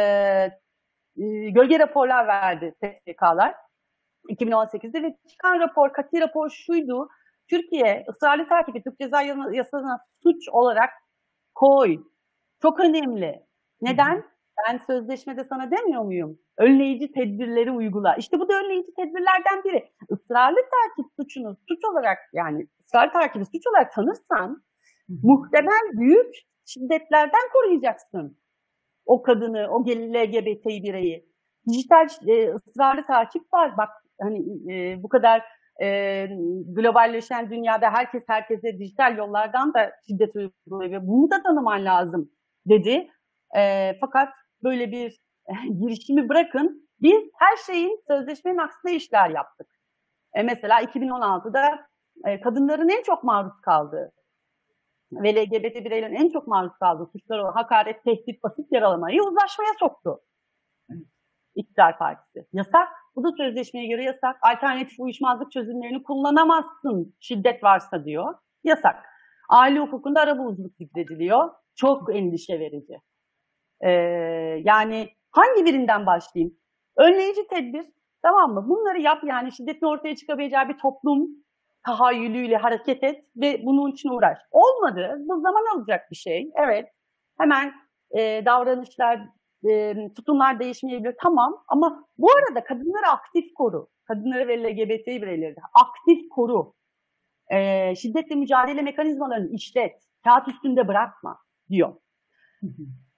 e, 1.16 1.50
gölge 1.50 1.78
raporlar 1.78 2.26
verdi 2.26 2.74
STK'lar 2.76 3.54
2018'de 4.28 5.02
ve 5.02 5.16
çıkan 5.28 5.60
rapor, 5.60 5.92
kati 5.92 6.20
rapor 6.20 6.50
şuydu. 6.50 7.08
Türkiye 7.50 8.04
ısrarlı 8.08 8.48
takibi 8.48 8.82
Türk 8.82 8.98
Ceza 8.98 9.22
Yasası'na 9.52 9.98
suç 10.22 10.48
olarak 10.48 10.90
koy. 11.54 11.98
Çok 12.62 12.80
önemli. 12.80 13.42
Neden? 13.80 14.24
Ben 14.68 14.78
sözleşmede 14.86 15.44
sana 15.44 15.70
demiyor 15.70 16.02
muyum? 16.02 16.38
Önleyici 16.58 17.12
tedbirleri 17.12 17.70
uygula. 17.70 18.16
İşte 18.16 18.38
bu 18.40 18.48
da 18.48 18.54
önleyici 18.54 18.94
tedbirlerden 18.94 19.64
biri. 19.64 19.92
Israrlı 20.10 20.56
takip 20.56 21.12
suçunu 21.20 21.56
suç 21.68 21.84
olarak 21.84 22.18
yani 22.32 22.66
ısrarlı 22.80 23.12
takibi 23.12 23.44
suç 23.44 23.66
olarak 23.66 23.92
tanırsan 23.92 24.62
muhtemel 25.08 25.92
büyük 25.92 26.34
şiddetlerden 26.64 27.48
koruyacaksın. 27.52 28.38
O 29.06 29.22
kadını, 29.22 29.68
o 29.70 29.80
LGBT 29.80 30.66
bireyi. 30.66 31.28
Dijital 31.68 32.08
e, 32.26 32.54
ısrarlı 32.54 33.06
takip 33.06 33.52
var. 33.52 33.76
Bak 33.76 33.90
hani 34.20 34.38
e, 34.72 35.02
bu 35.02 35.08
kadar 35.08 35.42
e, 35.82 36.26
globalleşen 36.66 37.50
dünyada 37.50 37.90
herkes 37.90 38.22
herkese 38.26 38.78
dijital 38.78 39.16
yollardan 39.16 39.74
da 39.74 39.92
şiddet 40.06 40.36
uyguluyor 40.36 40.92
ve 40.92 41.06
bunu 41.06 41.30
da 41.30 41.42
tanıman 41.42 41.84
lazım 41.84 42.30
dedi. 42.66 43.10
E, 43.56 43.92
fakat 44.00 44.28
böyle 44.62 44.90
bir 44.90 45.20
girişimi 45.80 46.28
bırakın. 46.28 46.88
Biz 47.02 47.30
her 47.38 47.56
şeyin 47.56 48.02
sözleşmenin 48.08 48.58
aksine 48.58 48.94
işler 48.94 49.30
yaptık. 49.30 49.66
E, 50.34 50.42
mesela 50.42 50.82
2016'da 50.82 51.86
e, 52.24 52.40
kadınların 52.40 52.88
en 52.88 53.02
çok 53.02 53.24
maruz 53.24 53.60
kaldığı 53.62 54.12
ve 55.12 55.34
LGBT 55.34 55.84
bireylerin 55.84 56.14
en 56.14 56.28
çok 56.28 56.46
maruz 56.46 56.72
kaldığı 56.80 57.06
suçlar 57.06 57.52
hakaret, 57.54 58.04
tehdit, 58.04 58.42
basit 58.42 58.72
yaralamayı 58.72 59.22
uzlaşmaya 59.22 59.72
soktu. 59.78 60.20
İktidar 61.54 61.98
Partisi. 61.98 62.46
Yasak. 62.52 62.88
Bu 63.16 63.24
da 63.24 63.32
sözleşmeye 63.36 63.86
göre 63.86 64.04
yasak. 64.04 64.36
Alternatif 64.42 65.00
uyuşmazlık 65.00 65.52
çözümlerini 65.52 66.02
kullanamazsın 66.02 67.14
şiddet 67.20 67.62
varsa 67.62 68.04
diyor. 68.04 68.34
Yasak. 68.64 69.04
Aile 69.48 69.78
hukukunda 69.78 70.20
arabuluculuk 70.20 70.76
zikrediliyor. 70.76 71.50
Çok 71.76 72.16
endişe 72.16 72.60
verici. 72.60 72.94
Ee, 73.80 73.90
yani 74.64 75.08
hangi 75.30 75.64
birinden 75.64 76.06
başlayayım? 76.06 76.56
Önleyici 76.96 77.46
tedbir, 77.48 77.86
Tamam 78.24 78.54
mı? 78.54 78.68
Bunları 78.68 79.00
yap 79.00 79.24
yani 79.24 79.52
şiddetin 79.52 79.86
ortaya 79.86 80.16
çıkabileceği 80.16 80.68
bir 80.68 80.78
toplum 80.78 81.28
tahayyülüyle 81.86 82.56
hareket 82.56 83.04
et 83.04 83.24
ve 83.36 83.60
bunun 83.64 83.92
için 83.92 84.08
uğraş. 84.08 84.38
Olmadı. 84.50 85.16
Bu 85.18 85.40
zaman 85.40 85.76
alacak 85.76 86.10
bir 86.10 86.16
şey. 86.16 86.50
Evet. 86.54 86.88
Hemen 87.38 87.72
e, 88.10 88.44
davranışlar, 88.44 89.20
e, 89.70 89.94
tutumlar 90.16 90.60
değişmeyebilir. 90.60 91.14
Tamam. 91.22 91.64
Ama 91.68 92.04
bu 92.18 92.28
arada 92.30 92.64
kadınları 92.64 93.06
aktif 93.06 93.54
koru. 93.54 93.88
Kadınları 94.04 94.48
ve 94.48 94.62
LGBT 94.62 95.06
bireyleri 95.06 95.56
aktif 95.74 96.28
koru. 96.30 96.74
E, 97.50 97.94
şiddetle 97.94 98.34
mücadele 98.34 98.82
mekanizmalarını 98.82 99.50
işlet. 99.50 99.92
Kağıt 100.24 100.48
üstünde 100.48 100.88
bırakma 100.88 101.38
diyor. 101.70 101.94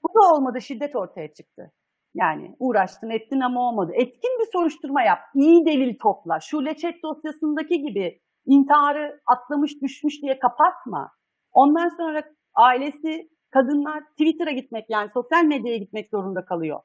Bu 0.02 0.08
da 0.14 0.34
olmadı. 0.34 0.60
Şiddet 0.60 0.96
ortaya 0.96 1.34
çıktı. 1.34 1.72
Yani 2.14 2.56
uğraştın 2.58 3.10
ettin 3.10 3.40
ama 3.40 3.68
olmadı. 3.68 3.92
Etkin 3.94 4.40
bir 4.40 4.52
soruşturma 4.52 5.02
yap. 5.02 5.18
İyi 5.34 5.66
delil 5.66 5.98
topla. 5.98 6.40
Şu 6.40 6.64
Leçet 6.64 7.02
dosyasındaki 7.02 7.82
gibi 7.82 8.20
intiharı 8.46 9.20
atlamış 9.26 9.82
düşmüş 9.82 10.22
diye 10.22 10.38
kapatma. 10.38 11.12
Ondan 11.52 11.88
sonra 11.88 12.22
ailesi 12.54 13.28
kadınlar 13.50 14.02
Twitter'a 14.10 14.50
gitmek 14.50 14.90
yani 14.90 15.10
sosyal 15.10 15.44
medyaya 15.44 15.76
gitmek 15.76 16.08
zorunda 16.08 16.44
kalıyor. 16.44 16.80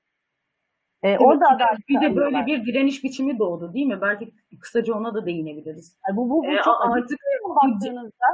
Ee, 1.03 1.18
orada 1.18 1.46
adalet 1.56 1.89
bir 1.89 2.01
de 2.01 2.15
böyle 2.15 2.38
arıyorlar. 2.38 2.48
bir 2.48 2.65
direniş 2.65 3.03
biçimi 3.03 3.39
doğdu 3.39 3.74
değil 3.74 3.86
mi? 3.86 4.00
Belki 4.01 4.32
kısaca 4.62 4.94
ona 4.94 5.13
da 5.13 5.25
değinebiliriz. 5.25 5.98
Yani 6.08 6.18
bu, 6.18 6.30
bu, 6.30 6.44
bu 6.44 6.46
Ee, 6.46 6.62
çok 6.65 6.75
artık 6.82 7.20
baktığınızda. 7.63 8.25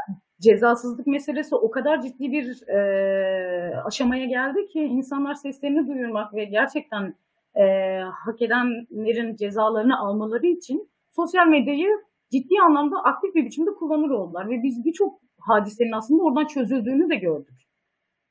cezasızlık 0.41 1.07
meselesi 1.07 1.55
o 1.55 1.71
kadar 1.71 2.01
ciddi 2.01 2.31
bir 2.31 2.67
e, 2.67 3.75
aşamaya 3.85 4.25
geldi 4.25 4.67
ki 4.67 4.79
insanlar 4.79 5.33
seslerini 5.33 5.87
duyurmak 5.87 6.33
ve 6.33 6.45
gerçekten 6.45 7.15
e, 7.55 7.63
hak 8.25 8.41
edenlerin 8.41 9.35
cezalarını 9.35 9.99
almaları 9.99 10.47
için 10.47 10.89
sosyal 11.11 11.47
medyayı 11.47 11.89
ciddi 12.31 12.55
anlamda 12.65 13.03
aktif 13.03 13.35
bir 13.35 13.45
biçimde 13.45 13.69
kullanır 13.73 14.09
oldular 14.09 14.49
ve 14.49 14.63
biz 14.63 14.85
birçok 14.85 15.19
hadisenin 15.39 15.91
aslında 15.91 16.23
oradan 16.23 16.45
çözüldüğünü 16.45 17.09
de 17.09 17.15
gördük. 17.15 17.66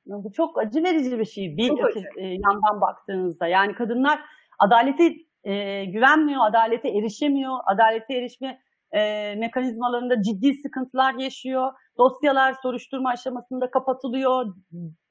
Bu 0.06 0.32
çok 0.32 0.58
acı 0.58 0.82
verici 0.82 1.18
bir 1.18 1.24
şey 1.24 1.56
bir 1.56 1.68
Çok 1.68 1.84
öte- 1.84 2.00
e, 2.16 2.26
yandan 2.26 2.80
baktığınızda. 2.80 3.46
Yani 3.46 3.74
kadınlar 3.74 4.20
adalete 4.58 5.14
e, 5.44 5.84
güvenmiyor, 5.84 6.40
adalete 6.46 6.88
erişemiyor, 6.88 7.58
adalete 7.66 8.14
erişme 8.14 8.60
e, 8.92 9.34
mekanizmalarında 9.34 10.22
ciddi 10.22 10.54
sıkıntılar 10.54 11.14
yaşıyor. 11.14 11.72
Dosyalar 11.98 12.54
soruşturma 12.62 13.10
aşamasında 13.10 13.70
kapatılıyor. 13.70 14.54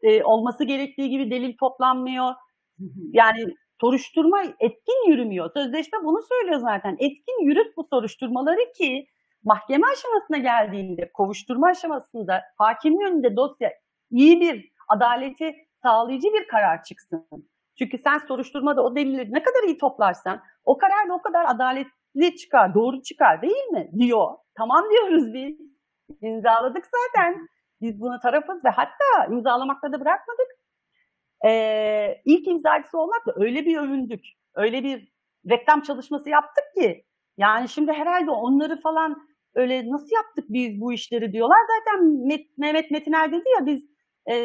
E, 0.02 0.24
olması 0.24 0.64
gerektiği 0.64 1.10
gibi 1.10 1.32
delil 1.32 1.58
toplanmıyor. 1.60 2.34
Yani 3.14 3.46
soruşturma 3.82 4.44
etkin 4.60 5.10
yürümüyor. 5.10 5.52
Sözleşme 5.54 6.00
bunu 6.04 6.20
söylüyor 6.30 6.60
zaten. 6.60 6.96
Etkin 7.00 7.46
yürüt 7.46 7.78
bu 7.78 7.84
soruşturmaları 7.84 8.72
ki 8.78 9.08
mahkeme 9.44 9.88
aşamasına 9.94 10.38
geldiğinde, 10.38 11.12
kovuşturma 11.14 11.68
aşamasında 11.68 12.42
hakimin 12.58 13.12
önünde 13.12 13.36
dosya 13.36 13.72
iyi 14.12 14.42
bir 14.42 14.72
adaleti 14.88 15.56
sağlayıcı 15.84 16.27
bir 16.34 16.48
karar 16.48 16.84
çıksın. 16.84 17.27
Çünkü 17.80 17.98
sen 17.98 18.18
soruşturmada 18.18 18.84
o 18.84 18.96
delilleri 18.96 19.34
ne 19.34 19.44
kadar 19.44 19.63
iyi 19.63 19.77
toplarsan 19.77 20.42
o 20.65 20.77
karar 20.77 21.10
da 21.10 21.13
o 21.13 21.22
kadar 21.22 21.46
adaletli 21.48 22.36
çıkar, 22.38 22.74
doğru 22.74 23.01
çıkar 23.01 23.42
değil 23.42 23.65
mi? 23.72 23.89
Diyor. 24.00 24.27
Tamam 24.58 24.86
diyoruz 24.92 25.34
biz. 25.34 25.58
İmzaladık 26.22 26.86
zaten. 26.86 27.48
Biz 27.81 28.01
bunu 28.01 28.20
tarafız 28.20 28.66
ve 28.66 28.70
hatta 28.70 29.25
imzalamakta 29.31 29.92
da 29.92 30.00
bırakmadık. 30.00 30.48
Ee, 31.46 32.22
ilk 32.25 32.48
imzacısı 32.48 33.00
olmakla 33.00 33.33
öyle 33.36 33.66
bir 33.66 33.77
övündük. 33.77 34.25
Öyle 34.55 34.83
bir 34.83 35.12
reklam 35.50 35.81
çalışması 35.81 36.29
yaptık 36.29 36.64
ki 36.77 37.05
yani 37.38 37.70
şimdi 37.70 37.92
herhalde 37.92 38.31
onları 38.31 38.81
falan 38.81 39.27
öyle 39.55 39.92
nasıl 39.92 40.16
yaptık 40.16 40.46
biz 40.50 40.81
bu 40.81 40.94
işleri 40.94 41.33
diyorlar. 41.33 41.57
Zaten 41.77 42.05
Met- 42.05 42.50
Mehmet 42.57 42.92
Metiner 42.92 43.31
dedi 43.31 43.50
ya 43.59 43.66
biz 43.66 43.95
e, 44.27 44.35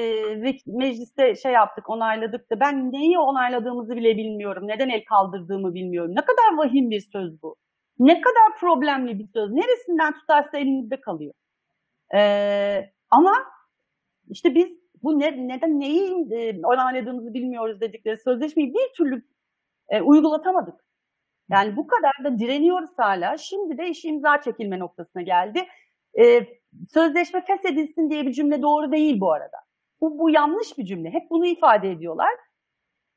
ve- 0.43 0.59
mecliste 0.66 1.35
şey 1.35 1.53
yaptık 1.53 1.90
onayladık 1.90 2.51
da 2.51 2.61
ben 2.61 2.93
neyi 2.93 3.19
onayladığımızı 3.19 3.97
bile 3.97 4.16
bilmiyorum. 4.16 4.69
Neden 4.69 4.88
el 4.88 5.05
kaldırdığımı 5.05 5.75
bilmiyorum. 5.75 6.11
Ne 6.16 6.25
kadar 6.25 6.57
vahim 6.57 6.90
bir 6.90 7.01
söz 7.01 7.43
bu. 7.43 7.57
Ne 7.99 8.21
kadar 8.21 8.59
problemli 8.61 9.19
bir 9.19 9.27
söz. 9.27 9.53
Neresinden 9.53 10.12
tutarsa 10.12 10.59
elimizde 10.59 11.01
kalıyor. 11.01 11.33
Ee, 12.14 12.90
ama 13.11 13.33
işte 14.29 14.55
biz 14.55 14.81
bu 15.03 15.21
ne, 15.21 15.49
neden 15.49 15.81
neyi 15.81 16.33
e, 16.33 16.66
onayladığımızı 16.66 17.35
bilmiyoruz 17.35 17.81
dedikleri 17.81 18.16
sözleşmeyi 18.16 18.75
bir 18.75 18.97
türlü 18.97 19.23
e, 19.88 20.01
uygulatamadık. 20.03 20.75
Yani 21.51 21.77
bu 21.77 21.87
kadar 21.87 22.12
da 22.25 22.38
direniyoruz 22.38 22.90
hala. 22.97 23.37
Şimdi 23.38 23.79
de 23.79 23.88
iş 23.88 24.05
imza 24.05 24.40
çekilme 24.40 24.79
noktasına 24.79 25.23
geldi. 25.23 25.66
E, 26.21 26.47
sözleşme 26.95 27.45
feshedilsin 27.45 28.11
diye 28.11 28.27
bir 28.27 28.33
cümle 28.33 28.62
doğru 28.62 28.93
değil 28.93 29.21
bu 29.21 29.33
arada. 29.33 29.57
Bu, 30.01 30.19
bu 30.19 30.31
yanlış 30.31 30.79
bir 30.79 30.85
cümle. 30.85 31.11
Hep 31.11 31.31
bunu 31.31 31.47
ifade 31.47 31.91
ediyorlar. 31.91 32.31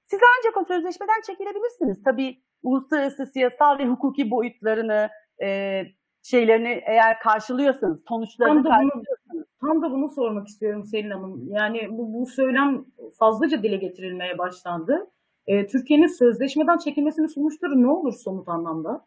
Siz 0.08 0.19
ancak 0.39 0.58
o 0.58 0.63
sözleşmeden 0.65 1.22
çekilebilirsiniz. 1.28 2.04
Tabii 2.04 2.41
uluslararası 2.63 3.26
siyasal 3.26 3.78
ve 3.78 3.86
hukuki 3.88 4.32
boyutlarını, 4.32 5.10
e, 5.43 5.82
şeylerini 6.24 6.82
eğer 6.86 7.19
karşılıyorsanız, 7.19 8.04
sonuçlarını 8.08 8.63
Tam 8.63 8.63
da 8.63 8.80
bunu- 8.82 8.89
karşılıyorsanız. 8.89 9.46
Tam 9.62 9.82
da 9.82 9.91
bunu 9.91 10.10
sormak 10.10 10.48
istiyorum 10.48 10.84
Selin 10.86 11.10
Hanım. 11.12 11.48
Yani 11.50 11.88
bu, 11.91 12.13
bu 12.13 12.26
söylem 12.26 12.86
fazlaca 13.19 13.63
dile 13.63 13.78
getirilmeye 13.78 14.38
başlandı. 14.38 15.10
Ee, 15.48 15.67
Türkiye'nin 15.67 16.08
sözleşmeden 16.08 16.78
çekilmesinin 16.78 17.28
sonuçları 17.28 17.82
ne 17.84 17.88
olur 17.88 18.13
somut 18.13 18.50
anlamda? 18.50 19.06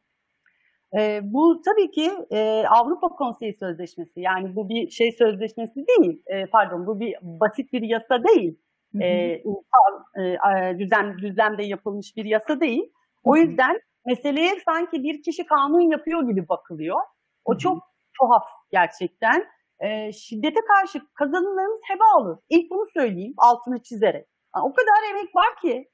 E, 0.97 1.21
bu 1.23 1.63
tabii 1.63 1.91
ki 1.91 2.13
e, 2.31 2.65
Avrupa 2.67 3.09
Konseyi 3.09 3.55
Sözleşmesi. 3.55 4.21
Yani 4.21 4.57
bu 4.57 4.69
bir 4.69 4.91
şey 4.91 5.13
sözleşmesi 5.13 5.75
değil. 5.87 6.23
E, 6.27 6.47
pardon 6.47 6.87
bu 6.87 7.01
bir 7.01 7.17
basit 7.23 7.73
bir 7.73 7.83
yasa 7.83 8.25
değil. 8.25 8.59
Hı 8.93 8.99
hı. 8.99 9.03
E, 9.03 9.43
ulusal 9.45 9.95
e, 10.19 10.79
düzen, 10.79 11.19
düzlemde 11.19 11.65
yapılmış 11.65 12.17
bir 12.17 12.25
yasa 12.25 12.61
değil. 12.61 12.93
O 13.25 13.37
Hı 13.37 13.41
hı. 13.41 13.43
yüzden 13.43 13.81
meseleye 14.07 14.53
sanki 14.65 15.03
bir 15.03 15.23
kişi 15.23 15.47
kanun 15.47 15.91
yapıyor 15.91 16.29
gibi 16.29 16.49
bakılıyor. 16.49 17.01
O 17.45 17.59
çok 17.59 17.79
tuhaf 18.21 18.45
gerçekten. 18.71 19.47
E, 19.81 20.13
şiddete 20.13 20.61
karşı 20.61 21.01
kazanımlarımız 21.15 21.81
heba 21.91 22.21
olur. 22.21 22.37
İlk 22.51 22.71
bunu 22.71 22.87
söyleyeyim 22.95 23.35
altını 23.39 23.83
çizerek. 23.83 24.27
O 24.63 24.73
kadar 24.73 25.11
emek 25.11 25.37
var 25.37 25.61
ki, 25.63 25.89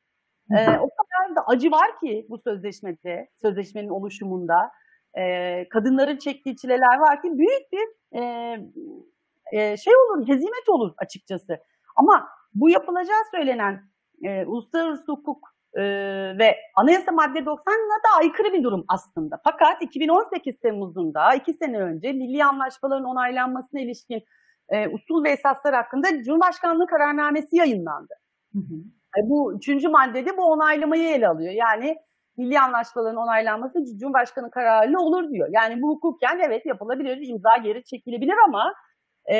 e, 0.51 0.61
o 0.79 0.89
kadar 0.89 1.37
da 1.37 1.41
acı 1.47 1.71
var 1.71 2.01
ki 2.01 2.27
bu 2.31 2.39
sözleşmede, 2.39 3.29
sözleşmenin 3.43 3.89
oluşumunda. 3.89 4.71
E, 5.19 5.69
kadınların 5.69 6.17
çektiği 6.17 6.57
çileler 6.57 6.99
var 6.99 7.23
ki 7.23 7.39
büyük 7.39 7.73
bir 7.73 8.19
e, 8.19 8.23
e, 9.53 9.77
şey 9.77 9.93
olur, 9.97 10.29
hezimet 10.29 10.69
olur 10.69 10.93
açıkçası. 10.99 11.59
Ama 11.97 12.29
bu 12.55 12.71
yapılacağı 12.71 13.23
söylenen 13.31 13.83
e, 14.23 14.45
uluslararası 14.45 15.13
hukuk 15.13 15.49
e, 15.75 15.83
ve 16.39 16.57
anayasa 16.77 17.13
madde 17.13 17.39
90'la 17.39 17.97
da 18.05 18.19
aykırı 18.19 18.53
bir 18.53 18.63
durum 18.63 18.85
aslında. 18.89 19.41
Fakat 19.45 19.83
2018 19.83 20.61
Temmuz'unda 20.61 21.35
iki 21.35 21.53
sene 21.53 21.79
önce 21.79 22.13
milli 22.13 22.45
anlaşmaların 22.45 23.05
onaylanmasına 23.05 23.81
ilişkin 23.81 24.25
e, 24.69 24.89
usul 24.89 25.25
ve 25.25 25.31
esaslar 25.31 25.75
hakkında 25.75 26.23
Cumhurbaşkanlığı 26.23 26.87
kararnamesi 26.87 27.57
yayınlandı. 27.57 28.15
Hı 28.53 28.59
hı. 28.59 28.75
E, 29.19 29.29
bu 29.29 29.57
üçüncü 29.57 29.89
maddede 29.89 30.37
bu 30.37 30.45
onaylamayı 30.45 31.09
ele 31.09 31.29
alıyor. 31.29 31.53
Yani 31.53 31.97
milli 32.37 32.61
anlaşmaların 32.61 33.17
onaylanması 33.17 33.79
Cumhurbaşkanı 34.01 34.51
kararıyla 34.51 34.99
olur 34.99 35.31
diyor. 35.31 35.49
Yani 35.53 35.83
bu 35.83 35.89
hukuken 35.89 36.41
evet 36.47 36.67
yapılabilir, 36.67 37.29
imza 37.29 37.57
geri 37.65 37.85
çekilebilir 37.85 38.35
ama 38.47 38.75
e, 39.33 39.37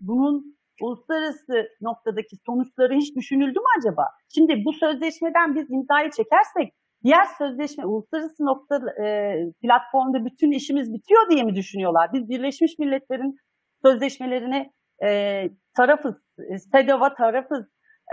bunun 0.00 0.58
uluslararası 0.82 1.68
noktadaki 1.80 2.36
sonuçları 2.46 2.94
hiç 2.94 3.16
düşünüldü 3.16 3.58
mü 3.58 3.66
acaba? 3.78 4.04
Şimdi 4.34 4.64
bu 4.64 4.72
sözleşmeden 4.72 5.54
biz 5.54 5.70
imzayı 5.70 6.10
çekersek 6.10 6.74
diğer 7.04 7.24
sözleşme 7.38 7.86
uluslararası 7.86 8.44
nokta 8.44 8.80
e, 9.04 9.36
platformda 9.62 10.24
bütün 10.24 10.50
işimiz 10.50 10.92
bitiyor 10.92 11.30
diye 11.30 11.42
mi 11.44 11.54
düşünüyorlar? 11.54 12.10
Biz 12.12 12.28
Birleşmiş 12.28 12.78
Milletler'in 12.78 13.36
sözleşmelerine 13.84 14.70
e, 15.04 15.42
tarafız, 15.76 16.14
e, 16.38 16.58
SEDAV'a 16.58 17.14
tarafız, 17.14 17.66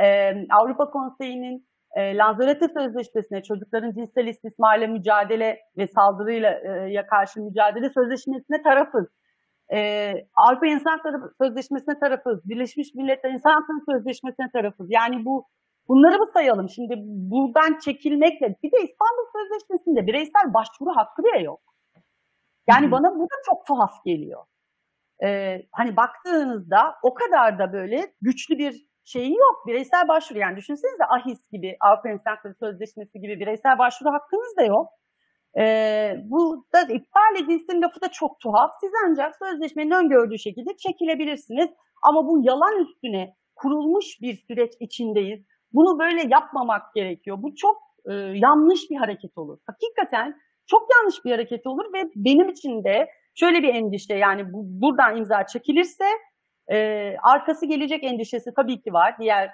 e, 0.04 0.34
Avrupa 0.50 0.90
Konseyi'nin 0.90 1.68
e, 1.96 2.18
Lanzarote 2.18 2.68
Sözleşmesi'ne 2.68 3.44
çocukların 3.44 3.92
cinsel 3.92 4.28
istismarla 4.28 4.88
mücadele 4.88 5.60
ve 5.78 5.88
saldırıyla 5.88 6.52
e, 6.52 6.92
ya 6.92 7.08
karşı 7.08 7.42
mücadele 7.42 7.90
sözleşmesine 7.90 8.62
tarafız. 8.64 9.06
E, 9.74 10.12
Avrupa 10.36 10.68
İnsan 10.68 10.92
Hakları 10.92 11.18
Sözleşmesi'ne 11.42 12.00
tarafız. 12.00 12.50
Birleşmiş 12.50 12.94
Milletler 12.96 13.32
İnsan 13.32 13.52
Hakları 13.52 13.98
Sözleşmesi'ne 13.98 14.52
tarafız. 14.52 14.88
Yani 14.90 15.26
bu 15.26 15.46
bunları 15.88 16.20
mı 16.20 16.26
sayalım? 16.34 16.70
Şimdi 16.70 16.96
buradan 17.06 17.80
çekilmekle 17.80 18.56
bir 18.64 18.72
de 18.72 18.78
İstanbul 18.78 19.26
Sözleşmesi'nde 19.34 20.08
bireysel 20.08 20.54
başvuru 20.54 20.96
hakkı 20.96 21.24
bile 21.24 21.44
yok. 21.44 21.60
Yani 22.70 22.92
bana 22.92 23.16
bu 23.16 23.24
da 23.24 23.36
çok 23.46 23.66
tuhaf 23.66 24.04
geliyor. 24.06 24.44
Ee, 25.24 25.62
hani 25.72 25.98
baktığınızda 25.98 26.96
o 27.04 27.14
kadar 27.14 27.60
da 27.60 27.74
böyle 27.74 28.14
güçlü 28.22 28.58
bir 28.58 28.95
şeyi 29.06 29.36
yok. 29.36 29.68
Bireysel 29.68 30.08
başvuru 30.08 30.40
yani 30.40 30.58
düşünsenize 30.58 31.06
AHİS 31.06 31.52
gibi 31.52 31.78
Avrupa 31.80 32.10
İnsan 32.10 32.32
Hakları 32.32 32.54
Sözleşmesi 32.60 33.22
gibi 33.22 33.40
bireysel 33.40 33.78
başvuru 33.78 34.14
hakkınız 34.14 34.58
da 34.58 34.64
yok. 34.64 34.88
Ee, 35.58 36.16
bu 36.24 36.66
da 36.74 36.82
iptal 36.82 37.36
edilsin 37.44 37.82
lafı 37.82 38.02
da 38.02 38.12
çok 38.12 38.40
tuhaf. 38.40 38.72
Siz 38.82 38.92
ancak 39.08 39.36
sözleşmenin 39.36 39.92
öngördüğü 39.92 40.40
şekilde 40.40 40.78
çekilebilirsiniz. 40.78 41.70
Ama 42.04 42.28
bu 42.28 42.40
yalan 42.44 42.80
üstüne 42.80 43.36
kurulmuş 43.56 44.22
bir 44.22 44.36
süreç 44.36 44.74
içindeyiz. 44.80 45.46
Bunu 45.74 46.00
böyle 46.00 46.22
yapmamak 46.30 46.94
gerekiyor. 46.96 47.38
Bu 47.40 47.56
çok 47.56 47.78
e, 48.10 48.14
yanlış 48.14 48.90
bir 48.90 48.96
hareket 48.96 49.38
olur. 49.38 49.58
Hakikaten 49.68 50.36
çok 50.68 50.88
yanlış 50.96 51.26
bir 51.26 51.32
hareket 51.32 51.68
olur 51.68 51.94
ve 51.94 52.10
benim 52.16 52.50
için 52.50 52.84
de 52.84 53.10
şöyle 53.36 53.64
bir 53.64 53.74
endişe 53.74 54.16
yani 54.16 54.54
bu, 54.54 54.64
buradan 54.66 55.18
imza 55.18 55.46
çekilirse 55.46 56.06
e, 56.72 57.16
arkası 57.24 57.66
gelecek 57.66 58.04
endişesi 58.04 58.54
tabii 58.54 58.82
ki 58.82 58.94
var. 58.94 59.16
Diğer 59.20 59.52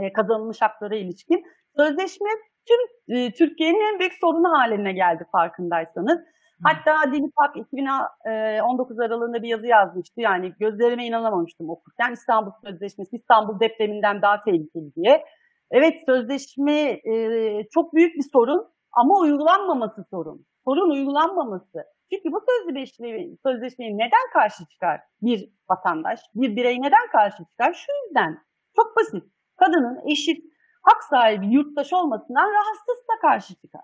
e, 0.00 0.12
kazanılmış 0.12 0.62
haklara 0.62 0.96
ilişkin. 0.96 1.44
Sözleşme 1.76 2.28
tüm 2.66 3.16
e, 3.16 3.32
Türkiye'nin 3.32 3.94
en 3.94 3.98
büyük 3.98 4.14
sorunu 4.20 4.58
haline 4.58 4.92
geldi 4.92 5.24
farkındaysanız. 5.32 6.18
Hatta 6.64 7.12
Dilipak 7.12 7.56
2019 7.56 9.00
aralığında 9.00 9.42
bir 9.42 9.48
yazı 9.48 9.66
yazmıştı. 9.66 10.20
Yani 10.20 10.52
gözlerime 10.60 11.06
inanamamıştım 11.06 11.70
okurken. 11.70 12.12
İstanbul 12.12 12.50
Sözleşmesi 12.64 13.16
İstanbul 13.16 13.60
depreminden 13.60 14.22
daha 14.22 14.40
tehlikeli 14.40 14.94
diye. 14.94 15.24
Evet 15.70 15.94
sözleşme 16.06 16.80
e, 16.90 17.68
çok 17.74 17.94
büyük 17.94 18.16
bir 18.16 18.24
sorun 18.32 18.68
ama 18.92 19.18
uygulanmaması 19.18 20.04
sorun. 20.10 20.46
Sorun 20.64 20.90
uygulanmaması. 20.90 21.84
Çünkü 22.10 22.32
bu 22.32 22.40
sözleşmeyi, 22.48 23.38
sözleşmeye 23.46 23.92
neden 23.94 24.26
karşı 24.32 24.66
çıkar 24.66 25.00
bir 25.22 25.52
vatandaş, 25.70 26.20
bir 26.34 26.56
birey 26.56 26.82
neden 26.82 27.06
karşı 27.12 27.44
çıkar? 27.44 27.72
Şu 27.72 27.92
yüzden. 28.04 28.38
Çok 28.76 28.96
basit. 28.96 29.24
Kadının 29.56 30.10
eşit 30.10 30.44
hak 30.82 31.04
sahibi 31.04 31.46
yurttaş 31.46 31.92
olmasından 31.92 32.50
rahatsız 32.52 33.08
da 33.08 33.20
karşı 33.20 33.54
çıkar. 33.54 33.82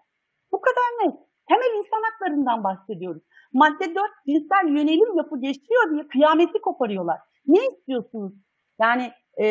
Bu 0.53 0.61
kadar 0.61 1.07
net. 1.07 1.15
Temel 1.49 1.79
insan 1.79 2.03
haklarından 2.03 2.65
bahsediyoruz. 2.65 3.23
Madde 3.53 3.95
4 3.95 3.97
cinsel 4.27 4.69
yönelim 4.69 5.17
yapı 5.17 5.41
geçiyor 5.41 5.91
diye 5.91 6.09
kıyameti 6.09 6.61
koparıyorlar. 6.61 7.19
Ne 7.47 7.67
istiyorsunuz? 7.67 8.33
Yani 8.81 9.13
e, 9.41 9.47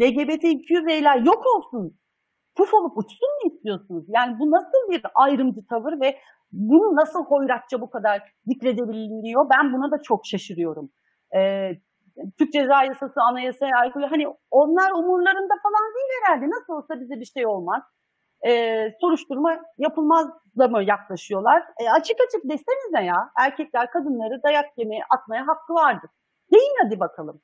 LGBTQ 0.00 0.86
bireyler 0.86 1.18
yok 1.18 1.44
olsun, 1.56 1.98
puf 2.60 2.74
olup 2.74 2.98
uçsun 2.98 3.28
mu 3.28 3.52
istiyorsunuz? 3.52 4.04
Yani 4.08 4.38
bu 4.38 4.50
nasıl 4.50 4.90
bir 4.90 5.02
ayrımcı 5.14 5.60
tavır 5.66 6.00
ve 6.00 6.18
bunu 6.52 6.96
nasıl 6.96 7.24
hoyratça 7.24 7.80
bu 7.80 7.90
kadar 7.90 8.22
zikredebiliyor? 8.46 9.46
Ben 9.50 9.72
buna 9.72 9.90
da 9.90 10.02
çok 10.02 10.26
şaşırıyorum. 10.26 10.90
E, 11.36 11.70
Türk 12.38 12.52
Ceza 12.52 12.84
Yasası, 12.84 13.20
anayasaya 13.30 13.76
aykırı 13.76 14.06
hani 14.06 14.26
onlar 14.50 14.90
umurlarında 14.90 15.54
falan 15.62 15.94
değil 15.94 16.10
herhalde. 16.22 16.46
Nasıl 16.50 16.72
olsa 16.72 17.00
bize 17.00 17.20
bir 17.20 17.24
şey 17.24 17.46
olmaz. 17.46 17.82
E, 18.46 18.50
soruşturma 19.00 19.56
yapılmaz 19.78 20.26
da 20.58 20.68
mı 20.68 20.82
yaklaşıyorlar? 20.82 21.62
E, 21.80 21.90
açık 21.90 22.16
açık 22.26 22.44
desenize 22.44 23.04
ya 23.04 23.30
erkekler 23.38 23.90
kadınları 23.90 24.42
dayak 24.42 24.78
yemeye 24.78 25.02
atmaya 25.10 25.46
hakkı 25.46 25.74
vardır. 25.74 26.10
Deyin 26.52 26.76
hadi 26.82 27.00
bakalım. 27.00 27.40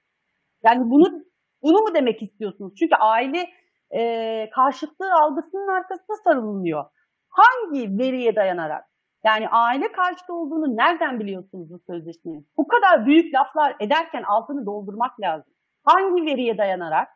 Yani 0.64 0.90
bunu 0.90 1.24
bunu 1.62 1.78
mu 1.82 1.94
demek 1.94 2.22
istiyorsunuz? 2.22 2.72
Çünkü 2.78 2.94
aile 2.94 3.48
e, 3.90 4.50
karşıtlığı 4.50 5.12
algısının 5.22 5.68
arkasında 5.68 6.16
sarılınıyor. 6.24 6.84
Hangi 7.28 7.98
veriye 7.98 8.36
dayanarak? 8.36 8.84
Yani 9.24 9.48
aile 9.48 9.92
karşıtı 9.92 10.34
olduğunu 10.34 10.76
nereden 10.76 11.20
biliyorsunuz 11.20 11.70
bu 11.70 11.78
sözleşmenin? 11.78 12.48
Bu 12.56 12.68
kadar 12.68 13.06
büyük 13.06 13.34
laflar 13.34 13.76
ederken 13.80 14.22
altını 14.22 14.66
doldurmak 14.66 15.20
lazım. 15.20 15.52
Hangi 15.84 16.22
veriye 16.22 16.58
dayanarak? 16.58 17.08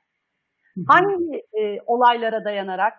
Hangi 0.89 1.43
e, 1.53 1.81
olaylara 1.87 2.45
dayanarak 2.45 2.93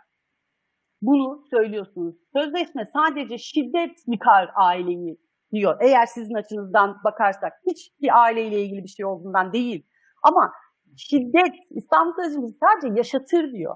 bunu 1.01 1.43
söylüyorsunuz? 1.49 2.15
Sözleşme 2.35 2.85
sadece 2.85 3.37
şiddet 3.37 3.91
yıkar 4.07 4.51
aileyi 4.55 5.17
diyor. 5.51 5.77
Eğer 5.81 6.05
sizin 6.05 6.33
açınızdan 6.33 6.97
bakarsak 7.03 7.53
hiç 7.67 7.91
bir 8.01 8.21
aileyle 8.21 8.61
ilgili 8.61 8.83
bir 8.83 8.89
şey 8.89 9.05
olduğundan 9.05 9.53
değil. 9.53 9.87
Ama 10.23 10.51
şiddet 10.97 11.55
İstanbul 11.69 12.13
Sözleşmesi 12.13 12.57
sadece 12.63 12.97
yaşatır 12.97 13.51
diyor. 13.51 13.75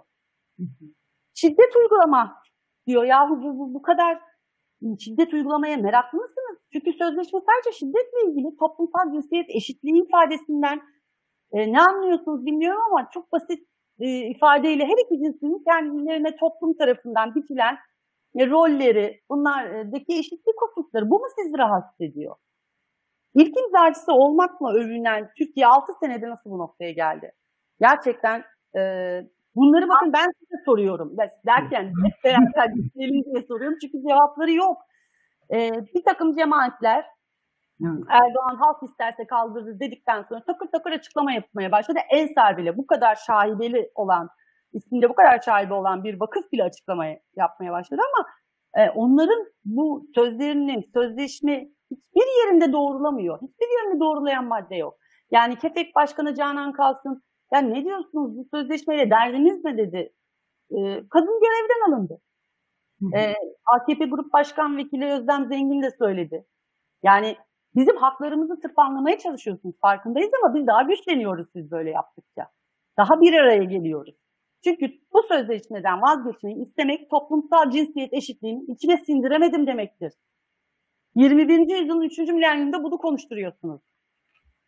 Şiddet 1.34 1.76
uygulama 1.76 2.42
diyor. 2.88 3.04
Yahu 3.04 3.42
bu, 3.44 3.60
bu, 3.60 3.74
bu 3.74 3.82
kadar 3.82 4.20
şiddet 5.00 5.34
uygulamaya 5.34 5.78
meraklı 5.78 6.20
mısınız? 6.20 6.58
Çünkü 6.74 6.94
sözleşme 6.94 7.40
sadece 7.40 7.78
şiddetle 7.78 8.32
ilgili 8.32 8.58
toplumsal 8.58 9.12
cinsiyet 9.14 9.50
eşitliği 9.50 10.04
ifadesinden 10.04 10.82
e, 11.52 11.74
ne 11.74 11.82
anlıyorsunuz 11.82 12.46
bilmiyorum 12.46 12.82
ama 12.92 13.10
çok 13.14 13.32
basit 13.32 13.68
e, 14.00 14.08
ifadeyle 14.30 14.84
her 14.86 15.06
iki 15.06 15.24
cinsin 15.24 15.64
kendilerine 15.70 16.36
toplum 16.36 16.78
tarafından 16.78 17.36
biçilen 17.36 17.78
e, 18.36 18.48
rolleri, 18.50 19.22
bunlardaki 19.30 20.14
eşitlik 20.20 20.56
hususları 20.62 21.10
bu 21.10 21.20
mu 21.20 21.26
sizi 21.36 21.58
rahatsız 21.58 22.02
ediyor? 22.02 22.36
İlk 23.36 23.58
imzacısı 23.58 24.14
olmakla 24.14 24.74
övünen 24.74 25.30
Türkiye 25.38 25.68
6 25.68 25.94
senede 26.00 26.30
nasıl 26.30 26.50
bu 26.50 26.58
noktaya 26.58 26.92
geldi? 26.92 27.32
Gerçekten 27.80 28.44
e, 28.78 28.82
bunları 29.56 29.90
bakın 29.90 30.14
ben 30.14 30.32
size 30.40 30.64
soruyorum. 30.66 31.18
Derken 31.46 31.84
hep 31.84 32.24
beraber 32.24 32.76
düşünelim 32.76 33.24
diye 33.26 33.44
soruyorum 33.48 33.78
çünkü 33.82 33.98
cevapları 34.08 34.52
yok. 34.52 34.78
E, 35.54 35.72
bir 35.96 36.04
takım 36.04 36.36
cemaatler 36.36 37.06
Erdoğan 38.10 38.56
halk 38.56 38.84
isterse 38.84 39.28
kaldırır 39.28 39.80
dedikten 39.80 40.24
sonra 40.30 40.44
takır 40.44 40.68
takır 40.72 40.92
açıklama 40.92 41.34
yapmaya 41.34 41.72
başladı. 41.72 42.00
Ensar 42.10 42.58
bile 42.58 42.78
bu 42.78 42.88
kadar 42.88 43.16
şaibeli 43.16 43.92
olan, 43.96 44.30
isminde 44.74 45.10
bu 45.10 45.16
kadar 45.16 45.40
şaibe 45.40 45.74
olan 45.74 46.04
bir 46.04 46.20
vakıf 46.20 46.52
bile 46.52 46.64
açıklama 46.64 47.06
yapmaya 47.36 47.72
başladı 47.72 48.02
ama 48.14 48.28
e, 48.84 48.90
onların 48.90 49.46
bu 49.66 50.08
sözlerinin, 50.16 50.84
sözleşme 50.94 51.68
hiçbir 51.92 52.46
yerinde 52.46 52.74
doğrulamıyor. 52.74 53.38
Hiçbir 53.42 53.78
yerinde 53.78 54.00
doğrulayan 54.00 54.46
madde 54.46 54.76
yok. 54.76 54.98
Yani 55.32 55.58
Kefek 55.58 55.96
Başkanı 55.96 56.36
Canan 56.36 56.72
Kalsın, 56.72 57.24
ya 57.54 57.62
ne 57.62 57.86
diyorsunuz 57.86 58.38
bu 58.38 58.46
sözleşmeyle 58.54 59.10
derdiniz 59.10 59.66
ne 59.66 59.78
dedi. 59.78 60.14
E, 60.72 60.78
kadın 61.10 61.40
görevden 61.40 61.92
alındı. 61.92 62.22
E, 63.16 63.34
AKP 63.66 64.06
Grup 64.06 64.34
Başkan 64.34 64.78
Vekili 64.78 65.06
Özlem 65.06 65.48
Zengin 65.48 65.82
de 65.82 65.92
söyledi. 66.00 66.46
Yani 67.04 67.38
bizim 67.76 67.98
haklarımızı 67.98 68.60
tırpanlamaya 68.60 69.18
çalışıyorsunuz 69.18 69.76
farkındayız 69.82 70.32
ama 70.44 70.56
biz 70.56 70.68
daha 70.68 70.82
güçleniyoruz 70.82 71.48
siz 71.54 71.72
böyle 71.72 71.92
yaptıkça. 71.92 72.48
Daha 72.98 73.22
bir 73.22 73.34
araya 73.34 73.64
geliyoruz. 73.64 74.16
Çünkü 74.64 74.86
bu 75.14 75.24
sözleşmeden 75.24 76.02
vazgeçmeyi 76.02 76.58
istemek 76.58 77.10
toplumsal 77.10 77.72
cinsiyet 77.72 78.14
eşitliğini 78.14 78.64
içine 78.72 78.98
sindiremedim 78.98 79.68
demektir. 79.68 80.14
21. 81.16 81.80
yüzyılın 81.80 82.02
3. 82.02 82.18
milenyumda 82.18 82.84
bunu 82.84 82.98
konuşturuyorsunuz. 82.98 83.82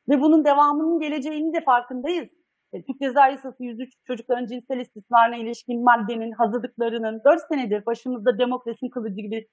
Ve 0.09 0.21
bunun 0.21 0.45
devamının 0.45 0.99
geleceğini 0.99 1.53
de 1.53 1.63
farkındayız. 1.63 2.27
E, 2.73 2.83
Türk 2.85 3.01
Ceza 3.01 3.27
Yasası 3.27 3.63
103 3.63 3.93
çocukların 4.07 4.45
cinsel 4.45 4.79
istismarına 4.79 5.35
ilişkin 5.35 5.83
maddenin 5.83 6.31
hazırlıklarının 6.31 7.21
4 7.25 7.41
senedir 7.49 7.85
başımızda 7.85 8.37
demokrasinin 8.39 8.89
kılıcı 8.89 9.21
gibi 9.21 9.47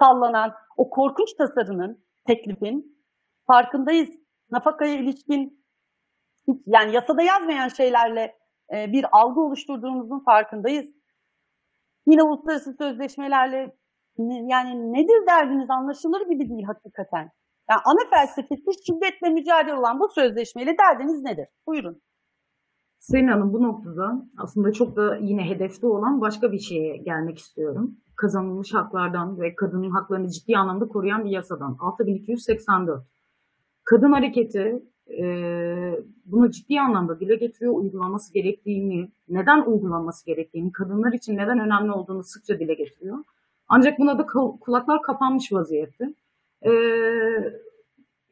sallanan 0.00 0.52
o 0.76 0.90
korkunç 0.90 1.32
tasarının, 1.38 2.04
teklifin 2.26 3.04
farkındayız. 3.46 4.08
Nafakaya 4.50 4.94
ilişkin 4.94 5.64
yani 6.66 6.94
yasada 6.94 7.22
yazmayan 7.22 7.68
şeylerle 7.68 8.36
e, 8.74 8.92
bir 8.92 9.06
algı 9.12 9.40
oluşturduğumuzun 9.40 10.24
farkındayız. 10.24 10.86
Yine 12.06 12.22
uluslararası 12.22 12.74
sözleşmelerle 12.78 13.77
yani 14.26 14.92
nedir 14.92 15.26
derdiniz 15.26 15.70
anlaşılır 15.70 16.28
gibi 16.28 16.48
değil 16.48 16.64
hakikaten. 16.64 17.30
Yani 17.70 17.80
ana 17.84 18.10
felsefesi 18.10 18.84
şiddetle 18.86 19.28
mücadele 19.28 19.74
olan 19.74 20.00
bu 20.00 20.08
sözleşmeyle 20.08 20.76
derdiniz 20.78 21.22
nedir? 21.22 21.48
Buyurun. 21.66 22.02
Sayın 22.98 23.28
Hanım 23.28 23.52
bu 23.52 23.62
noktada 23.62 24.26
aslında 24.38 24.72
çok 24.72 24.96
da 24.96 25.16
yine 25.16 25.50
hedefte 25.50 25.86
olan 25.86 26.20
başka 26.20 26.52
bir 26.52 26.58
şeye 26.58 26.96
gelmek 26.96 27.38
istiyorum. 27.38 27.96
Kazanılmış 28.16 28.74
haklardan 28.74 29.40
ve 29.40 29.54
kadının 29.54 29.90
haklarını 29.90 30.30
ciddi 30.30 30.58
anlamda 30.58 30.88
koruyan 30.88 31.24
bir 31.24 31.30
yasadan. 31.30 31.76
6284. 31.80 33.04
Kadın 33.84 34.12
hareketi 34.12 34.82
e, 35.18 35.24
bunu 36.24 36.50
ciddi 36.50 36.80
anlamda 36.80 37.20
dile 37.20 37.36
getiriyor, 37.36 37.74
uygulanması 37.74 38.34
gerektiğini, 38.34 39.08
neden 39.28 39.62
uygulanması 39.62 40.26
gerektiğini, 40.26 40.72
kadınlar 40.72 41.12
için 41.12 41.36
neden 41.36 41.58
önemli 41.58 41.92
olduğunu 41.92 42.22
sıkça 42.24 42.58
dile 42.58 42.74
getiriyor. 42.74 43.18
Ancak 43.68 43.98
buna 43.98 44.18
da 44.18 44.26
kulaklar 44.60 45.02
kapanmış 45.02 45.52
vaziyette. 45.52 46.04
Ee, 46.66 46.70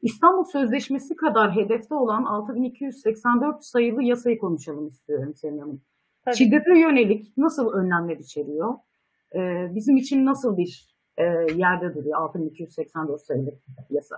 İstanbul 0.03 0.45
Sözleşmesi 0.45 1.17
kadar 1.17 1.57
hedefte 1.57 1.95
olan 1.95 2.25
6284 2.25 3.65
sayılı 3.65 4.03
yasayı 4.03 4.39
konuşalım 4.39 4.87
istiyorum 4.87 5.35
Senin 5.37 5.59
Hanım. 5.59 5.81
Tabii. 6.25 6.37
Şiddete 6.37 6.79
yönelik 6.79 7.33
nasıl 7.37 7.73
önlemler 7.73 8.17
içeriyor? 8.17 8.75
Ee, 9.35 9.75
bizim 9.75 9.97
için 9.97 10.27
nasıl 10.27 10.57
bir 10.57 10.97
e, 11.17 11.25
yerde 11.55 11.95
duruyor 11.95 12.19
6284 12.19 13.23
sayılı 13.23 13.55
yasa? 13.91 14.17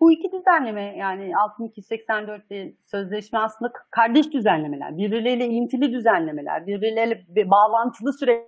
Bu 0.00 0.12
iki 0.12 0.32
düzenleme 0.32 0.96
yani 0.96 1.36
6284 1.36 2.42
sözleşme 2.82 3.38
aslında 3.38 3.72
kardeş 3.90 4.32
düzenlemeler, 4.32 4.96
birbirleriyle 4.96 5.46
ilintili 5.46 5.92
düzenlemeler, 5.92 6.66
birbirleriyle 6.66 7.50
bağlantılı 7.50 8.12
süreç 8.12 8.42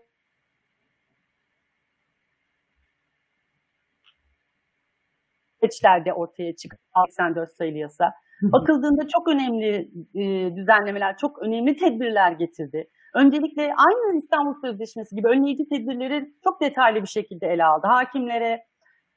süreçlerde 5.70 6.12
ortaya 6.12 6.56
çıkan 6.56 6.78
84 7.08 7.50
sayılı 7.58 7.78
yasa. 7.78 8.12
Bakıldığında 8.42 9.08
çok 9.08 9.28
önemli 9.28 9.90
e, 10.14 10.56
düzenlemeler, 10.56 11.16
çok 11.16 11.42
önemli 11.42 11.76
tedbirler 11.76 12.32
getirdi. 12.32 12.88
Öncelikle 13.14 13.62
aynı 13.62 14.18
İstanbul 14.18 14.54
Sözleşmesi 14.60 15.16
gibi 15.16 15.28
önleyici 15.28 15.68
tedbirleri 15.68 16.32
çok 16.44 16.60
detaylı 16.60 17.02
bir 17.02 17.08
şekilde 17.08 17.46
ele 17.46 17.64
aldı. 17.64 17.86
Hakimlere 17.86 18.64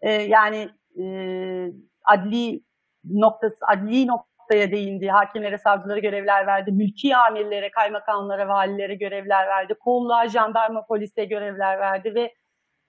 e, 0.02 0.12
yani 0.12 0.70
e, 1.00 1.06
adli 2.06 2.62
noktası, 3.06 3.66
adli 3.74 4.08
noktaya 4.08 4.72
değindi. 4.72 5.08
Hakimlere, 5.08 5.58
savcılara 5.58 6.00
görevler 6.00 6.48
verdi. 6.48 6.72
Mülki 6.72 7.16
amirlere, 7.16 7.72
kaymakamlara, 7.72 8.48
valilere 8.48 8.96
görevler 8.96 9.48
verdi. 9.48 9.74
Kolluğa, 9.80 10.28
jandarma, 10.28 10.86
polise 10.86 11.26
görevler 11.26 11.80
verdi 11.80 12.16
ve 12.16 12.34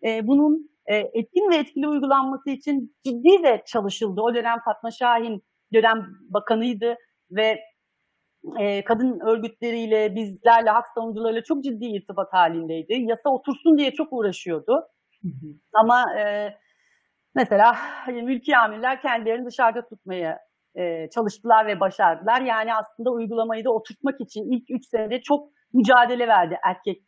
e, 0.08 0.26
bunun 0.26 0.73
e, 0.86 0.96
etkin 0.96 1.50
ve 1.50 1.56
etkili 1.56 1.88
uygulanması 1.88 2.50
için 2.50 2.96
ciddi 3.04 3.42
de 3.42 3.62
çalışıldı. 3.66 4.20
O 4.20 4.34
dönem 4.34 4.58
Fatma 4.64 4.90
Şahin 4.90 5.44
dönem 5.74 6.06
bakanıydı 6.28 6.96
ve 7.30 7.60
e, 8.60 8.84
kadın 8.84 9.20
örgütleriyle, 9.20 10.14
bizlerle, 10.14 10.70
hak 10.70 10.88
savunucularıyla 10.94 11.42
çok 11.42 11.64
ciddi 11.64 11.84
irtibat 11.84 12.32
halindeydi. 12.32 12.92
Yasa 12.92 13.30
otursun 13.30 13.78
diye 13.78 13.92
çok 13.92 14.08
uğraşıyordu. 14.12 14.88
Ama 15.72 16.18
e, 16.18 16.54
mesela 17.34 17.74
hani, 17.76 18.22
mülki 18.22 18.56
amirler 18.56 19.02
kendilerini 19.02 19.46
dışarıda 19.46 19.86
tutmaya 19.88 20.38
e, 20.74 21.10
çalıştılar 21.10 21.66
ve 21.66 21.80
başardılar. 21.80 22.40
Yani 22.40 22.74
aslında 22.74 23.10
uygulamayı 23.10 23.64
da 23.64 23.70
oturtmak 23.70 24.20
için 24.20 24.52
ilk 24.52 24.70
üç 24.70 24.86
senede 24.88 25.20
çok 25.20 25.48
mücadele 25.72 26.28
verdi 26.28 26.58
erkek 26.64 27.02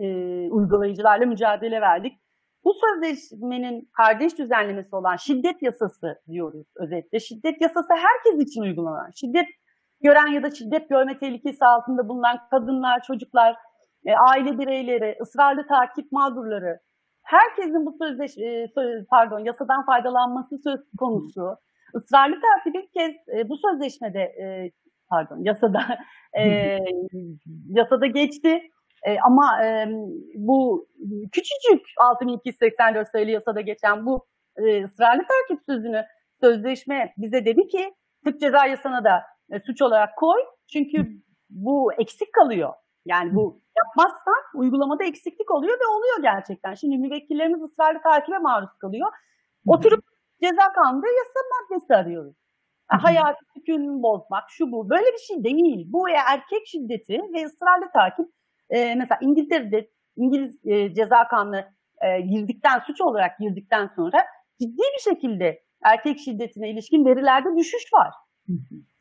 e, 0.00 0.06
uygulayıcılarla 0.50 1.26
mücadele 1.26 1.80
verdik. 1.80 2.12
Bu 2.64 2.72
sözleşmenin 2.74 3.90
kardeş 3.92 4.38
düzenlemesi 4.38 4.96
olan 4.96 5.16
şiddet 5.16 5.62
yasası 5.62 6.22
diyoruz 6.28 6.66
özetle. 6.76 7.20
Şiddet 7.20 7.60
yasası 7.60 7.88
herkes 7.94 8.48
için 8.48 8.62
uygulanan. 8.62 9.10
Şiddet 9.20 9.46
gören 10.02 10.26
ya 10.26 10.42
da 10.42 10.50
şiddet 10.50 10.88
görme 10.88 11.18
tehlikesi 11.18 11.64
altında 11.64 12.08
bulunan 12.08 12.38
kadınlar, 12.50 13.02
çocuklar, 13.02 13.56
e, 14.06 14.12
aile 14.30 14.58
bireyleri, 14.58 15.16
ısrarlı 15.22 15.66
takip 15.66 16.12
mağdurları, 16.12 16.78
herkesin 17.22 17.86
bu 17.86 17.96
sözleş 18.02 18.38
e, 18.38 18.72
pardon 19.10 19.38
yasadan 19.38 19.86
faydalanması 19.86 20.58
söz 20.58 20.80
konusu. 20.98 21.56
Israrlı 21.96 22.34
takip 22.40 22.82
ilk 22.82 22.92
kez 22.92 23.14
e, 23.38 23.48
bu 23.48 23.56
sözleşmede 23.56 24.32
pardon 25.10 25.44
yasada 25.44 25.80
yasada 27.68 28.06
geçti. 28.06 28.60
E, 29.04 29.16
ama 29.26 29.64
e, 29.64 29.88
bu 30.34 30.88
küçücük 31.32 31.86
6284 32.00 33.08
sayılı 33.08 33.30
yasada 33.30 33.60
geçen 33.60 34.06
bu 34.06 34.26
e, 34.56 34.84
ısrarlı 34.84 35.22
takip 35.22 35.64
sözünü 35.66 36.04
sözleşme 36.40 37.14
bize 37.16 37.44
dedi 37.44 37.68
ki 37.68 37.94
Türk 38.24 38.40
Ceza 38.40 38.66
Yasasına 38.66 39.04
da 39.04 39.22
e, 39.52 39.60
suç 39.60 39.82
olarak 39.82 40.16
koy. 40.16 40.40
Çünkü 40.72 41.06
bu 41.50 41.92
eksik 41.92 42.32
kalıyor. 42.32 42.72
Yani 43.06 43.34
bu 43.34 43.60
yapmazsan 43.76 44.42
uygulamada 44.54 45.04
eksiklik 45.04 45.50
oluyor 45.50 45.78
ve 45.80 45.86
oluyor 45.86 46.22
gerçekten. 46.22 46.74
Şimdi 46.74 46.98
müvekkillerimiz 46.98 47.62
ısrarlı 47.62 48.02
takibe 48.02 48.38
maruz 48.38 48.78
kalıyor. 48.78 49.08
Oturup 49.66 50.04
ceza 50.42 50.72
kanunda 50.72 51.06
yasa 51.06 51.40
maddesi 51.52 51.94
arıyoruz. 51.94 52.34
Yani 52.92 53.02
hayat 53.02 53.36
hüküm 53.56 54.02
bozmak, 54.02 54.44
şu 54.48 54.72
bu. 54.72 54.90
Böyle 54.90 55.06
bir 55.12 55.18
şey 55.18 55.44
değil. 55.44 55.86
Bu 55.88 56.08
erkek 56.10 56.66
şiddeti 56.66 57.20
ve 57.34 57.44
ısrarlı 57.44 57.92
takip 57.92 58.28
e, 58.70 58.94
mesela 58.94 59.18
İngiltere'de 59.22 59.90
İngiliz 60.16 60.58
e, 60.64 60.94
ceza 60.94 61.28
kanunu 61.28 61.56
e, 62.02 62.20
girdikten, 62.20 62.78
suç 62.78 63.00
olarak 63.00 63.38
girdikten 63.38 63.86
sonra 63.86 64.24
ciddi 64.60 64.82
bir 64.96 65.02
şekilde 65.10 65.64
erkek 65.84 66.18
şiddetine 66.18 66.70
ilişkin 66.70 67.04
verilerde 67.04 67.56
düşüş 67.56 67.92
var. 67.92 68.12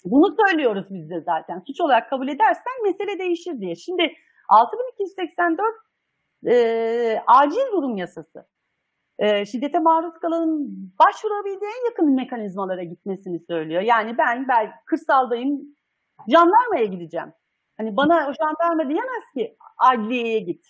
Bunu 0.05 0.35
söylüyoruz 0.35 0.85
biz 0.89 1.09
de 1.09 1.21
zaten. 1.21 1.59
Suç 1.67 1.81
olarak 1.81 2.09
kabul 2.09 2.27
edersen 2.27 2.73
mesele 2.83 3.19
değişir 3.19 3.59
diye. 3.59 3.75
Şimdi 3.75 4.13
6284 4.49 5.65
e, 6.45 6.53
acil 7.27 7.71
durum 7.71 7.97
yasası. 7.97 8.47
E, 9.19 9.45
şiddete 9.45 9.79
maruz 9.79 10.13
kalanın 10.21 10.67
başvurabildiği 10.99 11.71
en 11.71 11.89
yakın 11.89 12.15
mekanizmalara 12.15 12.83
gitmesini 12.83 13.39
söylüyor. 13.39 13.81
Yani 13.81 14.17
ben, 14.17 14.47
ben 14.47 14.71
kırsaldayım, 14.85 15.61
jandarmaya 16.31 16.85
gideceğim. 16.85 17.33
Hani 17.77 17.97
bana 17.97 18.29
o 18.29 18.33
jandarma 18.33 18.89
diyemez 18.89 19.23
ki 19.33 19.57
adliyeye 19.77 20.39
git. 20.39 20.65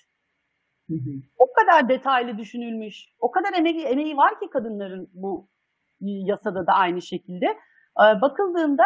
O 1.38 1.54
kadar 1.54 1.90
detaylı 1.90 2.38
düşünülmüş, 2.38 3.06
o 3.20 3.32
kadar 3.32 3.54
emeği, 3.54 3.86
emeği 3.86 4.18
var 4.18 4.40
ki 4.40 4.50
kadınların 4.50 5.10
bu 5.14 5.48
yasada 6.02 6.68
da 6.68 6.74
aynı 6.74 7.02
şekilde. 7.02 7.46
Ee, 7.46 8.22
bakıldığında 8.22 8.84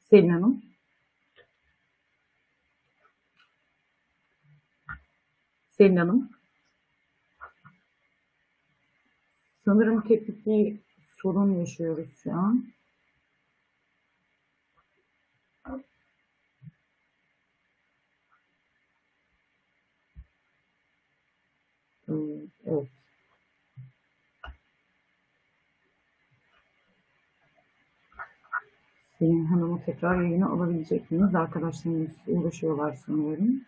Selin 0.00 0.28
Hanım. 0.28 0.62
Selin 5.68 5.96
Hanım. 5.96 6.30
Sanırım 9.64 10.02
teknik 10.08 10.85
sorun 11.22 11.52
yaşıyoruz 11.60 12.08
şu 12.22 12.32
an. 12.32 12.64
Evet. 22.66 22.88
Selin 29.18 29.44
Hanım'ı 29.44 29.84
tekrar 29.84 30.22
yayına 30.22 30.48
alabilecek 30.48 31.10
miyiz? 31.10 31.34
Arkadaşlarımız 31.34 32.16
uğraşıyorlar 32.26 32.94
sanıyorum. 32.94 33.60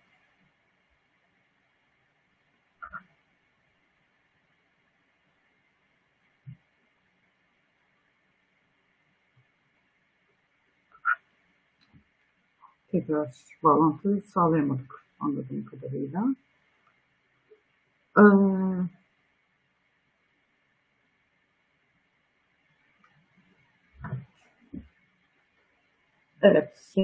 Tekrar 12.91 13.35
bağlantı 13.63 14.21
sağlayamadık 14.21 15.05
anladığım 15.21 15.65
kadarıyla. 15.65 16.35
Ee, 18.17 18.89
evet. 26.43 26.95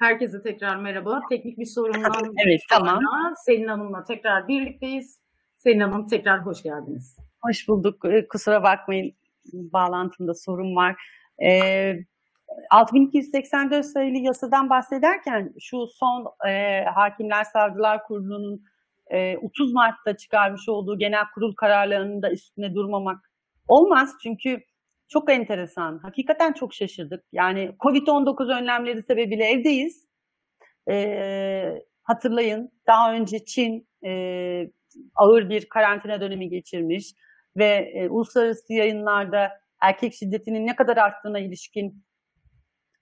Herkese 0.00 0.42
tekrar 0.42 0.76
merhaba. 0.76 1.20
Teknik 1.28 1.58
bir 1.58 1.66
sorundan 1.66 2.12
Evet, 2.46 2.60
tamam. 2.70 3.00
Selin 3.46 3.66
Hanım'la 3.66 4.04
tekrar 4.04 4.48
birlikteyiz. 4.48 5.20
Selin 5.56 5.80
Hanım 5.80 6.06
tekrar 6.06 6.46
hoş 6.46 6.62
geldiniz. 6.62 7.16
Hoş 7.42 7.68
bulduk. 7.68 8.04
Ee, 8.04 8.28
Kusura 8.28 8.62
bakmayın 8.62 9.12
bağlantımda 9.52 10.34
sorun 10.34 10.76
var. 10.76 10.96
Ee, 11.42 11.94
6284 12.70 13.86
sayılı 13.86 14.16
yasadan 14.16 14.70
bahsederken 14.70 15.54
şu 15.60 15.86
son 15.86 16.26
e, 16.48 16.84
Hakimler 16.94 17.44
Savcılar 17.44 18.02
Kurulu'nun 18.02 18.62
e, 19.06 19.36
30 19.36 19.72
Mart'ta 19.72 20.16
çıkarmış 20.16 20.68
olduğu 20.68 20.98
genel 20.98 21.24
kurul 21.34 21.54
kararlarının 21.54 22.22
da 22.22 22.30
üstüne 22.30 22.74
durmamak 22.74 23.30
olmaz. 23.68 24.14
Çünkü 24.22 24.60
çok 25.10 25.30
enteresan. 25.30 25.98
Hakikaten 25.98 26.52
çok 26.52 26.74
şaşırdık. 26.74 27.24
Yani 27.32 27.70
Covid-19 27.80 28.60
önlemleri 28.60 29.02
sebebiyle 29.02 29.44
evdeyiz. 29.44 30.06
Ee, 30.90 31.74
hatırlayın 32.02 32.70
daha 32.86 33.14
önce 33.14 33.44
Çin 33.44 33.88
e, 34.06 34.10
ağır 35.14 35.50
bir 35.50 35.68
karantina 35.68 36.20
dönemi 36.20 36.48
geçirmiş 36.48 37.12
ve 37.56 37.92
e, 37.94 38.08
uluslararası 38.08 38.72
yayınlarda 38.72 39.50
erkek 39.82 40.14
şiddetinin 40.14 40.66
ne 40.66 40.76
kadar 40.76 40.96
arttığına 40.96 41.38
ilişkin 41.38 42.04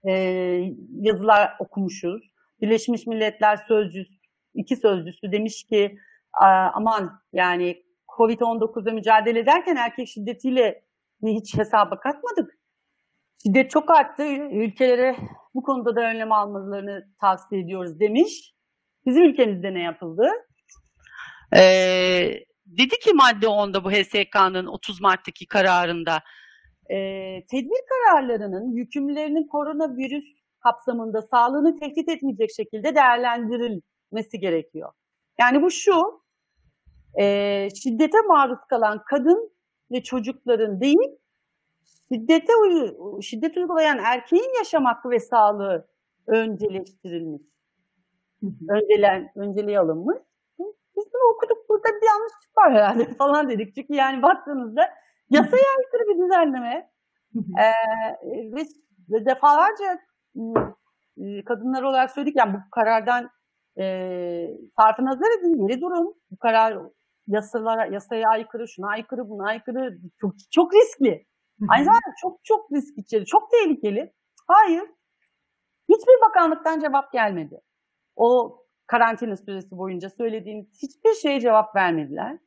e, 0.09 0.13
yazılar 1.01 1.57
okumuşuz. 1.59 2.33
Birleşmiş 2.61 3.07
Milletler 3.07 3.57
Sözcüsü, 3.57 4.15
iki 4.55 4.77
sözcüsü 4.77 5.33
demiş 5.33 5.65
ki 5.65 5.97
aman 6.75 7.21
yani 7.33 7.83
Covid-19'da 8.19 8.93
mücadele 8.93 9.39
ederken 9.39 9.77
erkek 9.77 10.09
şiddetiyle 10.09 10.88
hiç 11.27 11.59
hesaba 11.59 12.01
katmadık. 12.01 12.59
Şiddet 13.43 13.71
çok 13.71 13.91
arttı. 13.91 14.23
Ülkelere 14.53 15.17
bu 15.55 15.63
konuda 15.63 15.97
da 15.97 16.01
önlem 16.01 16.33
almalarını 16.33 17.05
tavsiye 17.21 17.61
ediyoruz 17.61 18.01
demiş. 18.01 18.55
Bizim 19.07 19.25
ülkemizde 19.25 19.75
ne 19.75 19.83
yapıldı? 19.83 20.31
Ee, 21.57 22.31
dedi 22.67 22.99
ki 22.99 23.13
madde 23.15 23.47
10'da 23.47 23.85
bu 23.85 23.91
HSK'nın 23.91 24.67
30 24.67 25.01
Mart'taki 25.01 25.47
kararında 25.47 26.23
e, 26.91 26.97
tedbir 27.51 27.81
kararlarının 27.89 28.77
yükümlülerinin 28.77 29.47
koronavirüs 29.47 30.25
kapsamında 30.61 31.23
sağlığını 31.23 31.79
tehdit 31.81 32.09
etmeyecek 32.09 32.51
şekilde 32.57 32.95
değerlendirilmesi 32.95 34.39
gerekiyor. 34.41 34.93
Yani 35.41 35.63
bu 35.63 35.71
şu, 35.71 36.23
e, 37.21 37.69
şiddete 37.83 38.19
maruz 38.29 38.59
kalan 38.71 39.03
kadın 39.11 39.58
ve 39.91 40.03
çocukların 40.03 40.81
değil, 40.81 41.19
şiddete 42.13 42.53
şiddet 43.23 43.57
uygulayan 43.57 43.99
erkeğin 43.99 44.59
yaşam 44.59 44.85
hakkı 44.85 45.11
ve 45.11 45.21
sağlığı 45.21 45.89
önceleştirilmiş. 46.27 47.43
Öncelen, 48.69 49.33
önceliğe 49.37 49.81
alınmış. 49.81 50.19
Biz 50.97 51.05
bunu 51.15 51.35
okuduk 51.35 51.69
burada 51.69 51.89
bir 51.89 52.07
yanlışlık 52.07 52.59
var 52.59 52.73
herhalde 52.73 53.15
falan 53.19 53.51
dedik. 53.51 53.75
Çünkü 53.75 53.95
yani 53.95 54.23
baktığınızda 54.23 54.89
yasaya 55.31 55.67
aykırı 55.79 56.09
bir 56.09 56.25
düzenleme 56.25 56.91
ee, 57.37 58.65
ve 59.11 59.27
defalarca 59.27 59.99
kadınlar 61.47 61.83
olarak 61.83 62.11
söyledik 62.11 62.37
yani 62.37 62.55
bu 62.55 62.59
karardan 62.71 63.31
e, 63.79 64.57
sarfı 64.77 65.05
nazar 65.05 65.39
edin, 65.39 65.67
geri 65.67 65.81
durun. 65.81 66.15
Bu 66.31 66.37
karar 66.37 66.79
yasalara, 67.29 67.87
yasaya 67.87 68.29
aykırı, 68.29 68.69
şuna 68.69 68.89
aykırı, 68.89 69.29
buna 69.29 69.49
aykırı. 69.49 69.99
Çok, 70.21 70.33
çok 70.51 70.75
riskli. 70.75 71.27
Aynı 71.69 71.85
zamanda 71.85 72.15
çok 72.23 72.45
çok 72.45 72.73
risk 72.73 72.99
içeri, 72.99 73.25
çok 73.27 73.51
tehlikeli. 73.51 74.13
Hayır. 74.47 74.85
Hiçbir 75.89 76.29
bakanlıktan 76.29 76.81
cevap 76.81 77.13
gelmedi. 77.13 77.61
O 78.17 78.59
karantina 78.87 79.37
süresi 79.37 79.79
boyunca 79.79 80.11
söylediğiniz 80.11 80.67
hiçbir 80.83 81.15
şeye 81.15 81.41
cevap 81.41 81.77
vermediler. 81.77 82.39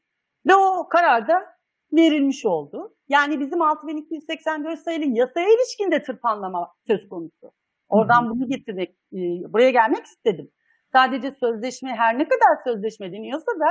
Ve 0.47 0.55
o 0.55 0.89
karar 0.89 1.27
da 1.27 1.45
verilmiş 1.93 2.45
oldu. 2.45 2.95
Yani 3.09 3.39
bizim 3.39 3.61
6284 3.61 4.79
sayılı 4.79 5.05
yasaya 5.05 5.47
ilişkin 5.47 5.91
de 5.91 6.03
tırpanlama 6.03 6.73
söz 6.87 7.09
konusu. 7.09 7.51
Oradan 7.89 8.29
bunu 8.29 8.49
getirmek, 8.49 8.89
e, 8.89 9.19
buraya 9.53 9.69
gelmek 9.69 10.05
istedim. 10.05 10.51
Sadece 10.93 11.31
sözleşme 11.31 11.95
her 11.95 12.17
ne 12.17 12.27
kadar 12.27 12.63
sözleşme 12.63 13.11
deniyorsa 13.11 13.51
da 13.51 13.67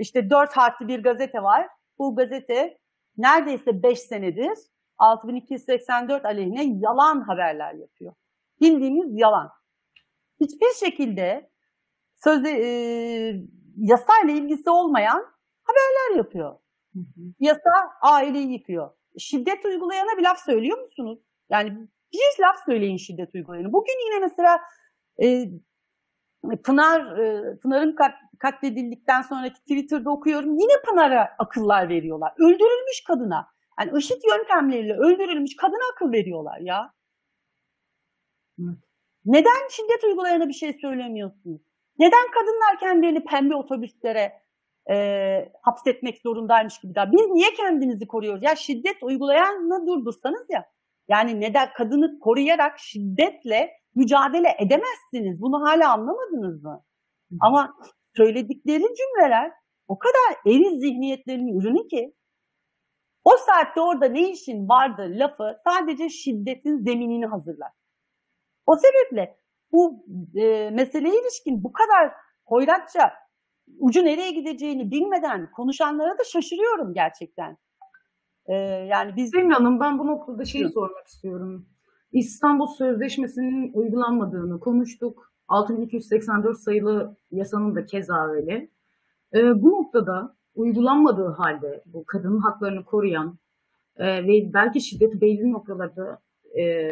işte 0.00 0.30
dört 0.30 0.56
harfli 0.56 0.88
bir 0.88 1.02
gazete 1.02 1.42
var. 1.42 1.68
Bu 1.98 2.16
gazete 2.16 2.78
neredeyse 3.16 3.82
beş 3.82 3.98
senedir 3.98 4.58
6284 4.98 6.24
aleyhine 6.24 6.64
yalan 6.64 7.20
haberler 7.20 7.74
yapıyor. 7.74 8.14
Bildiğimiz 8.60 9.18
yalan. 9.18 9.50
Hiçbir 10.40 10.86
şekilde 10.86 11.50
sözde 12.16 12.50
e, 12.50 12.68
yasayla 13.76 14.34
ilgisi 14.34 14.70
olmayan 14.70 15.26
haberler 15.62 16.16
yapıyor. 16.16 16.56
Yasa 17.40 17.70
aileyi 18.02 18.52
yıkıyor. 18.52 18.90
Şiddet 19.18 19.64
uygulayana 19.64 20.18
bir 20.18 20.22
laf 20.22 20.38
söylüyor 20.38 20.78
musunuz? 20.78 21.18
Yani 21.50 21.88
bir 22.12 22.42
laf 22.42 22.56
söyleyin 22.66 22.96
şiddet 22.96 23.34
uygulayana. 23.34 23.72
Bugün 23.72 24.06
yine 24.06 24.18
mesela 24.20 24.60
e, 25.22 25.50
Pınar 26.64 27.18
e, 27.18 27.58
Pınar'ın 27.58 27.94
kat, 27.94 28.14
katledildikten 28.40 29.22
sonraki 29.22 29.60
Twitter'da 29.60 30.10
okuyorum. 30.10 30.50
Yine 30.58 30.72
Pınar'a 30.86 31.34
akıllar 31.38 31.88
veriyorlar. 31.88 32.32
Öldürülmüş 32.38 33.04
kadına. 33.06 33.48
Yani 33.80 33.98
IŞİD 33.98 34.22
yöntemleriyle 34.32 34.94
öldürülmüş 34.94 35.56
kadına 35.56 35.92
akıl 35.92 36.12
veriyorlar 36.12 36.58
ya. 36.60 36.92
Neden 39.24 39.68
şiddet 39.70 40.04
uygulayana 40.04 40.48
bir 40.48 40.52
şey 40.52 40.72
söylemiyorsunuz? 40.72 41.60
Neden 41.98 42.30
kadınlar 42.34 42.80
kendilerini 42.80 43.24
pembe 43.24 43.54
otobüslere 43.54 44.32
e, 44.90 45.52
hapsetmek 45.62 46.18
zorundaymış 46.18 46.78
gibi 46.78 46.94
daha? 46.94 47.12
Biz 47.12 47.30
niye 47.30 47.54
kendimizi 47.56 48.06
koruyoruz? 48.06 48.42
Ya 48.42 48.56
şiddet 48.56 49.02
uygulayanı 49.02 49.86
durdursanız 49.86 50.46
ya. 50.48 50.64
Yani 51.08 51.40
neden 51.40 51.72
kadını 51.72 52.18
koruyarak 52.18 52.78
şiddetle 52.78 53.70
mücadele 53.94 54.56
edemezsiniz. 54.58 55.42
Bunu 55.42 55.62
hala 55.62 55.92
anlamadınız 55.92 56.62
mı? 56.64 56.82
Ama 57.40 57.74
söyledikleri 58.16 58.82
cümleler 58.82 59.52
o 59.88 59.98
kadar 59.98 60.54
eril 60.54 60.78
zihniyetlerinin 60.78 61.60
ürünü 61.60 61.88
ki 61.88 62.14
o 63.24 63.30
saatte 63.30 63.80
orada 63.80 64.06
ne 64.06 64.30
işin 64.30 64.68
vardı 64.68 65.10
lafı 65.10 65.56
sadece 65.64 66.08
şiddetin 66.08 66.76
zeminini 66.76 67.26
hazırlar. 67.26 67.72
O 68.66 68.76
sebeple 68.76 69.36
bu 69.72 70.04
e, 70.34 70.70
meseleye 70.70 71.20
ilişkin 71.20 71.64
bu 71.64 71.72
kadar 71.72 72.12
hoyratça 72.44 73.12
ucu 73.78 74.04
nereye 74.04 74.30
gideceğini 74.30 74.90
bilmeden 74.90 75.50
konuşanlara 75.50 76.18
da 76.18 76.24
şaşırıyorum 76.24 76.94
gerçekten. 76.94 77.58
Ee, 78.46 78.54
yani 78.90 79.16
biz... 79.16 79.30
Selin 79.30 79.50
Hanım 79.50 79.80
ben 79.80 79.98
bu 79.98 80.06
noktada 80.06 80.44
şeyi 80.44 80.68
sormak 80.68 81.06
istiyorum. 81.06 81.66
İstanbul 82.12 82.66
Sözleşmesi'nin 82.66 83.72
uygulanmadığını 83.72 84.60
konuştuk. 84.60 85.29
6284 85.50 86.58
sayılı 86.58 87.16
yasanın 87.30 87.74
da 87.74 87.86
keza 87.86 88.26
öyle. 88.26 88.68
E, 89.34 89.62
bu 89.62 89.70
noktada 89.70 90.34
uygulanmadığı 90.54 91.28
halde 91.28 91.82
bu 91.86 92.04
kadının 92.06 92.38
haklarını 92.38 92.84
koruyan 92.84 93.38
e, 93.96 94.26
ve 94.26 94.54
belki 94.54 94.80
şiddeti 94.80 95.20
belli 95.20 95.52
noktalarda 95.52 96.18
e, 96.58 96.90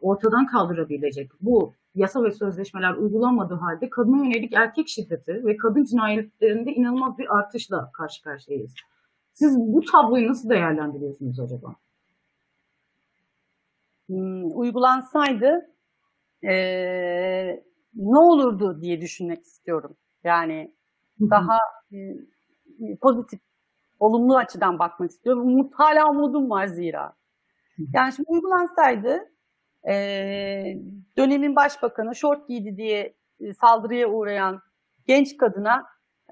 ortadan 0.00 0.46
kaldırabilecek 0.46 1.30
bu 1.40 1.72
yasa 1.94 2.24
ve 2.24 2.30
sözleşmeler 2.30 2.94
uygulanmadığı 2.94 3.54
halde 3.54 3.90
kadına 3.90 4.24
yönelik 4.24 4.52
erkek 4.52 4.88
şiddeti 4.88 5.44
ve 5.44 5.56
kadın 5.56 5.84
cinayetlerinde 5.84 6.72
inanılmaz 6.72 7.18
bir 7.18 7.36
artışla 7.38 7.90
karşı 7.92 8.22
karşıyayız. 8.22 8.74
Siz 9.32 9.58
bu 9.58 9.80
tabloyu 9.92 10.28
nasıl 10.28 10.50
değerlendiriyorsunuz 10.50 11.40
acaba? 11.40 11.74
Hmm, 14.06 14.58
uygulansaydı 14.58 15.77
e, 16.42 16.54
ne 17.94 18.18
olurdu 18.18 18.80
diye 18.80 19.00
düşünmek 19.00 19.44
istiyorum. 19.44 19.96
Yani 20.24 20.74
daha 21.20 21.58
e, 21.92 21.96
pozitif, 23.02 23.40
olumlu 23.98 24.36
açıdan 24.36 24.78
bakmak 24.78 25.10
istiyorum. 25.10 25.42
Umut, 25.46 25.74
hala 25.74 26.10
umudum 26.10 26.50
var 26.50 26.66
zira. 26.66 27.12
Yani 27.94 28.12
şimdi 28.12 28.28
uygulansaydı 28.30 29.30
e, 29.88 29.94
dönemin 31.16 31.56
başbakanı 31.56 32.16
şort 32.16 32.48
giydi 32.48 32.76
diye 32.76 33.14
e, 33.40 33.54
saldırıya 33.54 34.08
uğrayan 34.08 34.60
genç 35.06 35.36
kadına 35.36 35.86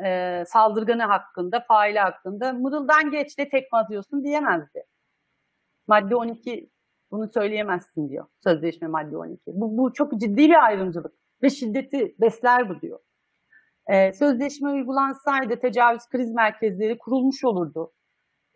e, 0.04 0.44
saldırganı 0.46 1.02
hakkında, 1.02 1.64
faili 1.68 1.98
hakkında 1.98 2.52
mırıldan 2.52 3.10
geç 3.10 3.38
de 3.38 3.48
tekme 3.48 3.78
atıyorsun 3.78 4.24
diyemezdi. 4.24 4.84
Madde 5.86 6.16
12 6.16 6.70
bunu 7.10 7.28
söyleyemezsin 7.28 8.08
diyor. 8.08 8.26
Sözleşme 8.44 8.88
madde 8.88 9.16
12. 9.16 9.40
Bu, 9.46 9.78
bu 9.78 9.92
çok 9.92 10.20
ciddi 10.20 10.36
bir 10.36 10.64
ayrımcılık 10.64 11.14
ve 11.42 11.50
şiddeti 11.50 12.14
besler 12.20 12.68
bu 12.68 12.80
diyor. 12.80 12.98
Ee, 13.88 14.12
sözleşme 14.12 14.70
uygulansaydı 14.70 15.60
tecavüz 15.60 16.08
kriz 16.08 16.32
merkezleri 16.32 16.98
kurulmuş 16.98 17.44
olurdu. 17.44 17.92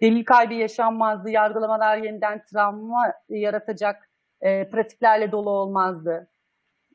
Delil 0.01 0.25
kaybı 0.25 0.55
yaşanmazdı, 0.55 1.31
yargılamalar 1.31 1.97
yeniden 1.97 2.45
travma 2.45 3.13
yaratacak 3.29 4.11
e, 4.41 4.69
pratiklerle 4.71 5.33
dolu 5.33 5.51
olmazdı. 5.51 6.31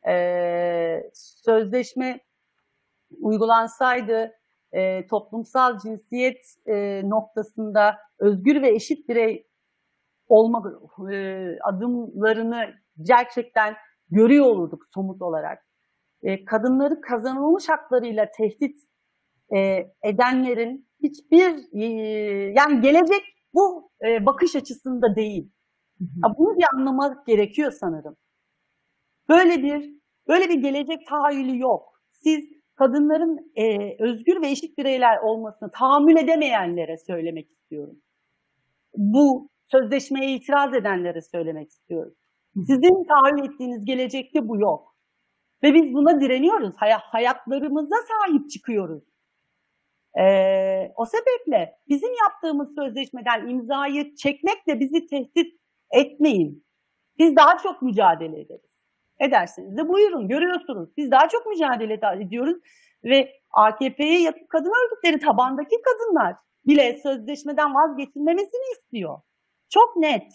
e, 0.08 1.12
sözleşme 1.14 2.20
uygulansaydı 3.22 4.32
e, 4.72 5.08
toplumsal 5.08 5.80
cinsiyet 5.80 6.56
e, 6.68 7.02
noktasında 7.06 7.98
özgür 8.20 8.62
ve 8.62 8.70
eşit 8.70 9.10
birey 9.10 9.48
olma 10.28 10.64
e, 11.12 11.48
adımlarını 11.64 12.66
gerçekten 13.02 13.76
görüyor 14.10 14.46
olurduk 14.46 14.84
somut 14.94 15.22
olarak. 15.22 15.66
E, 16.24 16.46
kadınları 16.46 17.02
kazanılmış 17.02 17.70
haklarıyla 17.70 18.28
tehdit 18.38 18.80
e, 19.56 19.60
edenlerin 20.04 20.88
hiçbir 21.04 21.82
e, 21.82 21.86
yani 22.56 22.82
gelecek 22.82 23.22
bu 23.54 23.92
e, 24.06 24.26
bakış 24.26 24.56
açısında 24.56 25.16
değil. 25.16 25.52
Bunu 26.38 26.58
bir 26.58 26.66
anlamak 26.74 27.26
gerekiyor 27.26 27.72
sanırım. 27.72 28.16
Böyle 29.30 29.64
bir 29.64 29.96
böyle 30.28 30.50
bir 30.50 30.62
gelecek 30.62 31.08
tahayyülü 31.08 31.60
yok. 31.60 32.02
Siz 32.12 32.46
kadınların 32.76 33.52
e, 33.56 33.96
özgür 34.04 34.42
ve 34.42 34.48
eşit 34.48 34.78
bireyler 34.78 35.18
olmasını 35.18 35.72
tahammül 35.72 36.18
edemeyenlere 36.18 36.98
söylemek 36.98 37.52
istiyorum. 37.52 38.02
Bu 38.98 39.50
sözleşmeye 39.72 40.36
itiraz 40.36 40.74
edenlere 40.74 41.22
söylemek 41.22 41.70
istiyorum. 41.70 42.14
Sizin 42.56 43.08
tahayyül 43.08 43.54
ettiğiniz 43.54 43.86
gelecekte 43.86 44.48
bu 44.48 44.58
yok. 44.58 44.96
Ve 45.64 45.74
biz 45.74 45.94
buna 45.94 46.22
direniyoruz. 46.22 46.76
Hay- 46.78 46.92
hayatlarımıza 46.92 47.96
sahip 47.96 48.50
çıkıyoruz. 48.50 49.04
Ee, 50.20 50.92
o 50.96 51.06
sebeple 51.06 51.78
bizim 51.90 52.10
yaptığımız 52.24 52.76
sözleşmeden 52.76 53.48
imzayı 53.48 54.16
çekmekle 54.16 54.80
bizi 54.80 55.08
tehdit 55.08 55.60
etmeyin. 55.92 56.66
Biz 57.20 57.36
daha 57.36 57.58
çok 57.58 57.82
mücadele 57.82 58.40
ederiz. 58.40 58.86
Ederseniz 59.20 59.78
de 59.78 59.90
buyurun 59.90 60.28
görüyorsunuz. 60.28 60.90
Biz 60.98 61.12
daha 61.12 61.30
çok 61.30 61.46
mücadele 61.46 62.24
ediyoruz 62.24 62.58
ve 63.04 63.32
AKP'ye 63.52 64.22
yakın 64.22 64.46
kadın 64.46 64.72
örgütleri 64.86 65.20
tabandaki 65.20 65.76
kadınlar 65.82 66.36
bile 66.68 67.00
sözleşmeden 67.04 67.76
vazgeçilmemesini 67.76 68.72
istiyor. 68.78 69.20
Çok 69.70 69.96
net. 69.98 70.32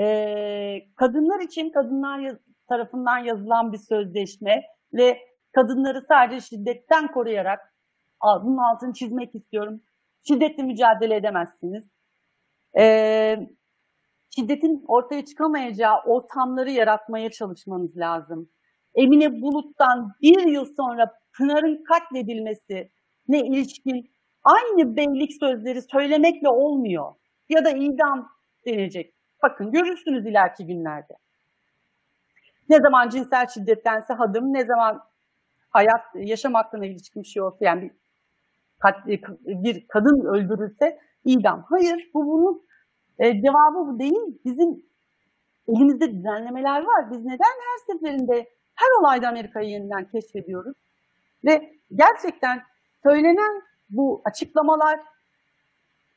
Ee, 0.00 0.78
kadınlar 0.96 1.40
için 1.40 1.70
kadınlar 1.70 2.18
yaz- 2.18 2.38
tarafından 2.68 3.18
yazılan 3.18 3.72
bir 3.72 3.78
sözleşme 3.78 4.62
ve 4.92 5.18
kadınları 5.52 6.02
sadece 6.08 6.40
şiddetten 6.40 7.12
koruyarak 7.12 7.74
bunun 8.42 8.58
altını 8.58 8.92
çizmek 8.92 9.34
istiyorum. 9.34 9.80
Şiddetle 10.28 10.62
mücadele 10.62 11.16
edemezsiniz. 11.16 11.84
Ee, 12.78 13.36
şiddetin 14.30 14.84
ortaya 14.88 15.24
çıkamayacağı 15.24 16.02
ortamları 16.06 16.70
yaratmaya 16.70 17.30
çalışmanız 17.30 17.96
lazım. 17.96 18.50
Emine 18.94 19.42
Bulut'tan 19.42 20.12
bir 20.22 20.46
yıl 20.46 20.64
sonra 20.76 21.12
Pınar'ın 21.36 21.84
katledilmesi 21.84 22.90
ne 23.28 23.40
ilişkin 23.40 24.10
aynı 24.44 24.96
beylik 24.96 25.32
sözleri 25.40 25.82
söylemekle 25.82 26.48
olmuyor. 26.48 27.12
Ya 27.48 27.64
da 27.64 27.70
idam 27.70 28.32
denecek. 28.66 29.14
Bakın 29.42 29.72
görürsünüz 29.72 30.26
ileriki 30.26 30.66
günlerde. 30.66 31.14
Ne 32.68 32.80
zaman 32.80 33.08
cinsel 33.08 33.46
şiddettense 33.46 34.14
hadım, 34.14 34.52
ne 34.52 34.64
zaman 34.64 35.02
hayat, 35.70 36.04
yaşam 36.14 36.54
hakkına 36.54 36.86
ilişkin 36.86 37.22
bir 37.22 37.28
şey 37.28 37.42
olsa 37.42 37.56
yani 37.60 37.82
bir, 37.82 37.90
kat- 38.78 39.06
bir 39.46 39.88
kadın 39.88 40.26
öldürülse 40.34 40.98
idam. 41.24 41.66
Hayır, 41.68 42.10
bu 42.14 42.26
bunun 42.26 42.66
e, 43.18 43.42
cevabı 43.42 43.88
bu 43.88 43.98
değil. 43.98 44.38
Bizim 44.44 44.82
elimizde 45.68 46.12
düzenlemeler 46.12 46.80
var. 46.82 47.10
Biz 47.10 47.24
neden 47.24 47.54
her 47.66 47.94
seferinde 47.94 48.48
her 48.74 49.00
olayda 49.00 49.28
Amerika'yı 49.28 49.70
yeniden 49.70 50.04
keşfediyoruz? 50.04 50.76
Ve 51.44 51.74
gerçekten 51.94 52.62
söylenen 53.02 53.62
bu 53.90 54.22
açıklamalar 54.24 55.00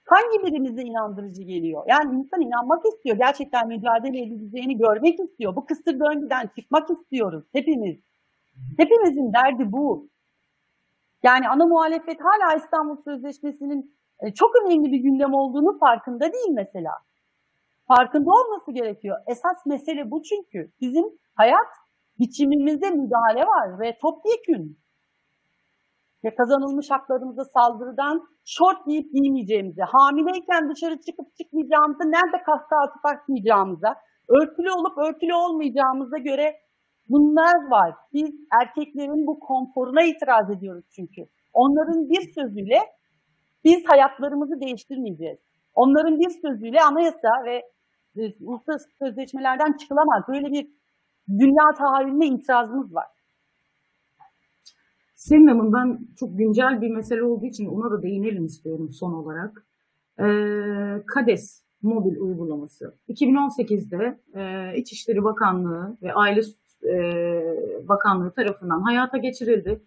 hangi 0.08 0.46
birimize 0.46 0.82
inandırıcı 0.82 1.44
geliyor? 1.44 1.84
Yani 1.88 2.20
insan 2.20 2.42
inanmak 2.42 2.86
istiyor. 2.86 3.18
Gerçekten 3.18 3.68
mücadele 3.68 4.22
edileceğini 4.22 4.78
görmek 4.78 5.20
istiyor. 5.20 5.56
Bu 5.56 5.66
kısır 5.66 6.00
döngüden 6.00 6.50
çıkmak 6.56 6.90
istiyoruz 6.90 7.44
hepimiz. 7.54 7.98
Hepimizin 8.78 9.34
derdi 9.34 9.72
bu. 9.72 10.10
Yani 11.24 11.50
ana 11.50 11.66
muhalefet 11.66 12.20
hala 12.22 12.56
İstanbul 12.58 13.02
Sözleşmesi'nin 13.02 13.98
e, 14.20 14.34
çok 14.34 14.52
önemli 14.56 14.92
bir 14.92 15.00
gündem 15.00 15.34
olduğunu 15.34 15.80
farkında 15.80 16.34
değil 16.34 16.50
mesela. 16.54 16.92
Farkında 17.88 18.30
olması 18.30 18.72
gerekiyor. 18.72 19.18
Esas 19.28 19.66
mesele 19.66 20.12
bu 20.12 20.24
çünkü. 20.24 20.72
Bizim 20.82 21.06
hayat 21.36 21.68
biçimimizde 22.20 22.90
müdahale 22.90 23.46
var 23.46 23.80
ve 23.80 23.98
topyekün. 24.02 24.80
Ve 26.24 26.36
kazanılmış 26.36 26.92
haklarımıza 26.92 27.44
saldırıdan 27.44 28.28
şort 28.46 28.86
giyip 28.88 29.14
giymeyeceğimize, 29.14 29.82
hamileyken 29.82 30.70
dışarı 30.70 31.02
çıkıp 31.02 31.36
çıkmayacağımıza, 31.38 32.04
nerede 32.04 32.44
kahkaha 32.46 32.82
atıp 32.84 33.06
atmayacağımıza, 33.06 33.96
örtülü 34.28 34.72
olup 34.72 34.98
örtülü 34.98 35.34
olmayacağımıza 35.34 36.18
göre 36.18 36.56
bunlar 37.10 37.70
var. 37.70 37.96
Biz 38.14 38.32
erkeklerin 38.62 39.28
bu 39.28 39.40
konforuna 39.40 40.04
itiraz 40.04 40.50
ediyoruz 40.50 40.86
çünkü. 40.96 41.22
Onların 41.54 42.10
bir 42.10 42.34
sözüyle 42.34 42.80
biz 43.64 43.84
hayatlarımızı 43.88 44.62
değiştirmeyeceğiz. 44.62 45.40
Onların 45.74 46.20
bir 46.20 46.30
sözüyle 46.30 46.82
anayasa 46.82 47.30
ve 47.46 47.62
uluslararası 48.42 48.90
sözleşmelerden 49.00 49.78
çıkılamaz. 49.78 50.24
Böyle 50.28 50.52
bir 50.52 50.68
dünya 51.30 51.66
tahayyülüne 51.78 52.28
itirazımız 52.28 52.96
var. 52.96 53.06
Ben 55.74 56.00
çok 56.20 56.38
güncel 56.38 56.82
bir 56.82 56.90
mesele 56.90 57.24
olduğu 57.24 57.46
için 57.46 57.66
ona 57.66 57.92
da 57.92 58.04
değinelim 58.04 58.46
istiyorum 58.46 58.90
son 58.92 59.14
olarak. 59.14 59.66
Ee, 60.20 61.04
KADES 61.08 61.64
mobil 61.82 62.18
uygulaması 62.18 62.96
2018'de 63.10 64.20
e, 64.36 64.78
İçişleri 64.78 65.24
Bakanlığı 65.24 65.98
ve 66.02 66.14
Aile 66.14 66.42
e, 66.84 66.98
Bakanlığı 67.88 68.32
tarafından 68.32 68.82
hayata 68.82 69.18
geçirildi. 69.18 69.82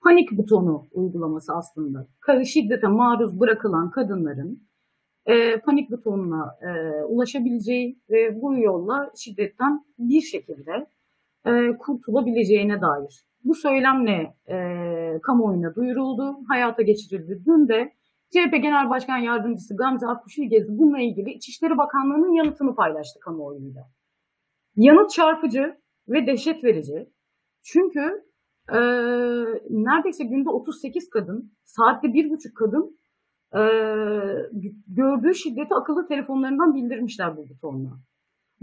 Panik 0.00 0.32
butonu 0.32 0.86
uygulaması 0.92 1.54
aslında. 1.54 2.06
Şiddete 2.44 2.86
maruz 2.86 3.40
bırakılan 3.40 3.90
kadınların 3.90 4.62
e, 5.26 5.60
panik 5.60 5.90
butonuna 5.90 6.56
e, 6.62 7.02
ulaşabileceği 7.04 7.98
ve 8.10 8.42
bu 8.42 8.56
yolla 8.56 9.10
şiddetten 9.16 9.84
bir 9.98 10.20
şekilde 10.20 10.86
e, 11.46 11.76
kurtulabileceğine 11.78 12.80
dair. 12.80 13.24
Bu 13.44 13.54
söylemle 13.54 14.34
e, 14.48 14.56
kamuoyuna 15.22 15.74
duyuruldu, 15.74 16.36
hayata 16.48 16.82
geçirildi. 16.82 17.42
Dün 17.46 17.68
de 17.68 17.92
CHP 18.30 18.52
Genel 18.52 18.90
Başkan 18.90 19.18
Yardımcısı 19.18 19.76
Gamze 19.76 20.06
Akkuşilgezi 20.06 20.78
bununla 20.78 20.98
ilgili 20.98 21.30
İçişleri 21.30 21.78
Bakanlığı'nın 21.78 22.32
yanıtını 22.32 22.74
paylaştı 22.74 23.20
kamuoyuyla. 23.20 23.82
Yanıt 24.76 25.10
çarpıcı 25.10 25.76
ve 26.08 26.26
dehşet 26.26 26.64
verici. 26.64 27.08
Çünkü 27.62 28.24
e, 28.72 28.78
neredeyse 29.70 30.24
günde 30.24 30.50
38 30.50 31.10
kadın, 31.10 31.52
saatte 31.64 32.08
1,5 32.08 32.54
kadın 32.54 32.98
e, 33.54 33.62
gördüğü 34.86 35.34
şiddeti 35.34 35.74
akıllı 35.74 36.08
telefonlarından 36.08 36.74
bildirmişler 36.74 37.36
bu 37.36 37.48
butonla. 37.48 37.90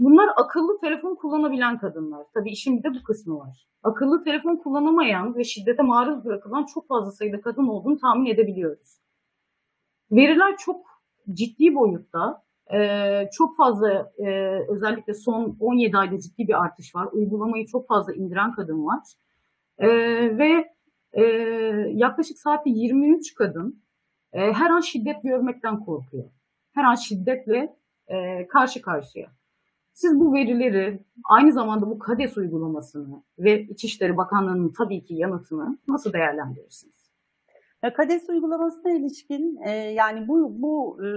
Bunlar 0.02 0.28
akıllı 0.36 0.80
telefon 0.80 1.14
kullanabilen 1.14 1.78
kadınlar. 1.78 2.26
Tabii 2.34 2.50
işin 2.50 2.78
bir 2.78 2.82
de 2.82 2.88
bu 2.94 3.02
kısmı 3.02 3.38
var. 3.38 3.66
Akıllı 3.82 4.24
telefon 4.24 4.56
kullanamayan 4.56 5.36
ve 5.36 5.44
şiddete 5.44 5.82
maruz 5.82 6.24
bırakılan 6.24 6.66
çok 6.74 6.88
fazla 6.88 7.10
sayıda 7.10 7.40
kadın 7.40 7.66
olduğunu 7.66 7.98
tahmin 7.98 8.26
edebiliyoruz. 8.26 8.98
Veriler 10.10 10.56
çok 10.56 10.86
ciddi 11.32 11.74
boyutta. 11.74 12.42
Ee, 12.74 13.28
çok 13.32 13.56
fazla 13.56 14.12
e, 14.18 14.58
özellikle 14.68 15.14
son 15.14 15.56
17 15.60 15.96
ayda 15.96 16.18
ciddi 16.18 16.48
bir 16.48 16.62
artış 16.62 16.94
var. 16.94 17.08
Uygulamayı 17.12 17.66
çok 17.66 17.88
fazla 17.88 18.12
indiren 18.12 18.52
kadın 18.52 18.86
var. 18.86 19.02
Ee, 19.78 19.88
ve 20.38 20.72
e, 21.12 21.22
yaklaşık 21.92 22.38
saatte 22.38 22.70
23 22.70 23.34
kadın 23.34 23.82
e, 24.32 24.52
her 24.52 24.70
an 24.70 24.80
şiddet 24.80 25.22
görmekten 25.22 25.80
korkuyor. 25.80 26.30
Her 26.74 26.84
an 26.84 26.94
şiddetle 26.94 27.76
karşı 28.48 28.82
karşıya. 28.82 29.28
Siz 29.94 30.20
bu 30.20 30.34
verileri 30.34 31.00
aynı 31.24 31.52
zamanda 31.52 31.90
bu 31.90 31.98
KADES 31.98 32.36
uygulamasını 32.36 33.22
ve 33.38 33.62
İçişleri 33.62 34.16
Bakanlığı'nın 34.16 34.72
tabii 34.78 35.04
ki 35.04 35.14
yanıtını 35.14 35.78
nasıl 35.88 36.12
değerlendirirsiniz? 36.12 37.02
Ya 37.82 37.94
KADES 37.94 38.28
uygulamasına 38.28 38.92
ilişkin 38.92 39.60
e, 39.64 39.70
yani 39.70 40.28
bu 40.28 40.62
bu 40.62 40.98
e, 41.04 41.08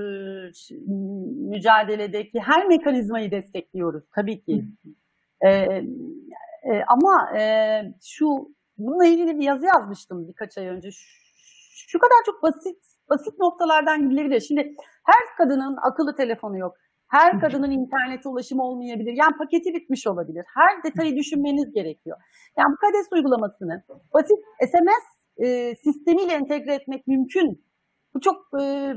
mücadeledeki 1.49 2.39
her 2.39 2.67
mekanizmayı 2.67 3.32
destekliyoruz 3.32 4.03
tabii 4.15 4.41
ki. 4.41 4.65
E, 5.41 5.49
e, 5.49 6.84
ama 6.88 7.39
e, 7.39 7.43
şu 8.03 8.55
bununla 8.78 9.05
ilgili 9.05 9.39
bir 9.39 9.43
yazı 9.43 9.65
yazmıştım 9.65 10.28
birkaç 10.28 10.57
ay 10.57 10.67
önce. 10.67 10.91
Şu, 10.91 11.07
şu 11.88 11.99
kadar 11.99 12.17
çok 12.26 12.43
basit 12.43 12.78
basit 13.09 13.39
noktalardan 13.39 14.09
gidilebilir. 14.09 14.39
Şimdi 14.39 14.76
her 15.03 15.38
kadının 15.38 15.78
akıllı 15.82 16.15
telefonu 16.15 16.57
yok. 16.57 16.78
Her 17.08 17.39
kadının 17.39 17.72
internete 17.72 18.30
ulaşımı 18.30 18.64
olmayabilir. 18.64 19.14
Yani 19.14 19.38
paketi 19.38 19.74
bitmiş 19.74 20.08
olabilir. 20.08 20.45
Her 20.56 20.84
detayı 20.84 21.16
düşünmeniz 21.16 21.74
gerekiyor. 21.74 22.18
Yani 22.58 22.72
bu 22.74 22.76
KADES 22.76 23.08
uygulamasını 23.12 23.84
basit 24.14 24.38
SMS 24.60 25.06
e, 25.38 25.76
sistemiyle 25.76 26.34
entegre 26.34 26.74
etmek 26.74 27.08
mümkün. 27.08 27.66
Bu 28.14 28.20
çok 28.20 28.62
e, 28.62 28.93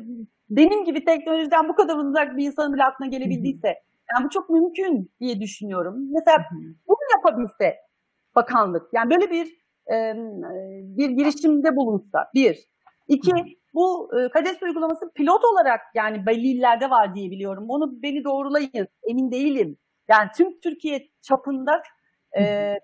benim 0.50 0.84
gibi 0.84 1.04
teknolojiden 1.04 1.68
bu 1.68 1.74
kadar 1.74 1.96
uzak 1.96 2.36
bir 2.36 2.46
insanın 2.46 2.74
bile 2.74 2.84
aklına 2.84 3.08
gelebildiyse 3.08 3.74
yani 4.14 4.24
bu 4.24 4.30
çok 4.30 4.50
mümkün 4.50 5.10
diye 5.20 5.40
düşünüyorum. 5.40 5.94
Mesela 6.10 6.38
bunu 6.88 6.98
yapabilse 7.16 7.76
bakanlık 8.34 8.82
yani 8.92 9.10
böyle 9.10 9.30
bir 9.30 9.46
e, 9.92 10.14
bir 10.96 11.10
girişimde 11.10 11.76
bulunsa 11.76 12.30
bir. 12.34 12.68
iki 13.08 13.32
bu 13.74 14.10
e, 14.18 14.28
KADES 14.28 14.62
uygulaması 14.62 15.12
pilot 15.14 15.44
olarak 15.44 15.80
yani 15.94 16.26
belli 16.26 16.46
illerde 16.46 16.90
var 16.90 17.14
diye 17.14 17.30
biliyorum. 17.30 17.64
Onu 17.68 18.02
beni 18.02 18.24
doğrulayın. 18.24 18.88
Emin 19.10 19.30
değilim. 19.30 19.76
Yani 20.08 20.28
tüm 20.36 20.60
Türkiye 20.60 21.08
çapında 21.22 21.82
e, 22.38 22.74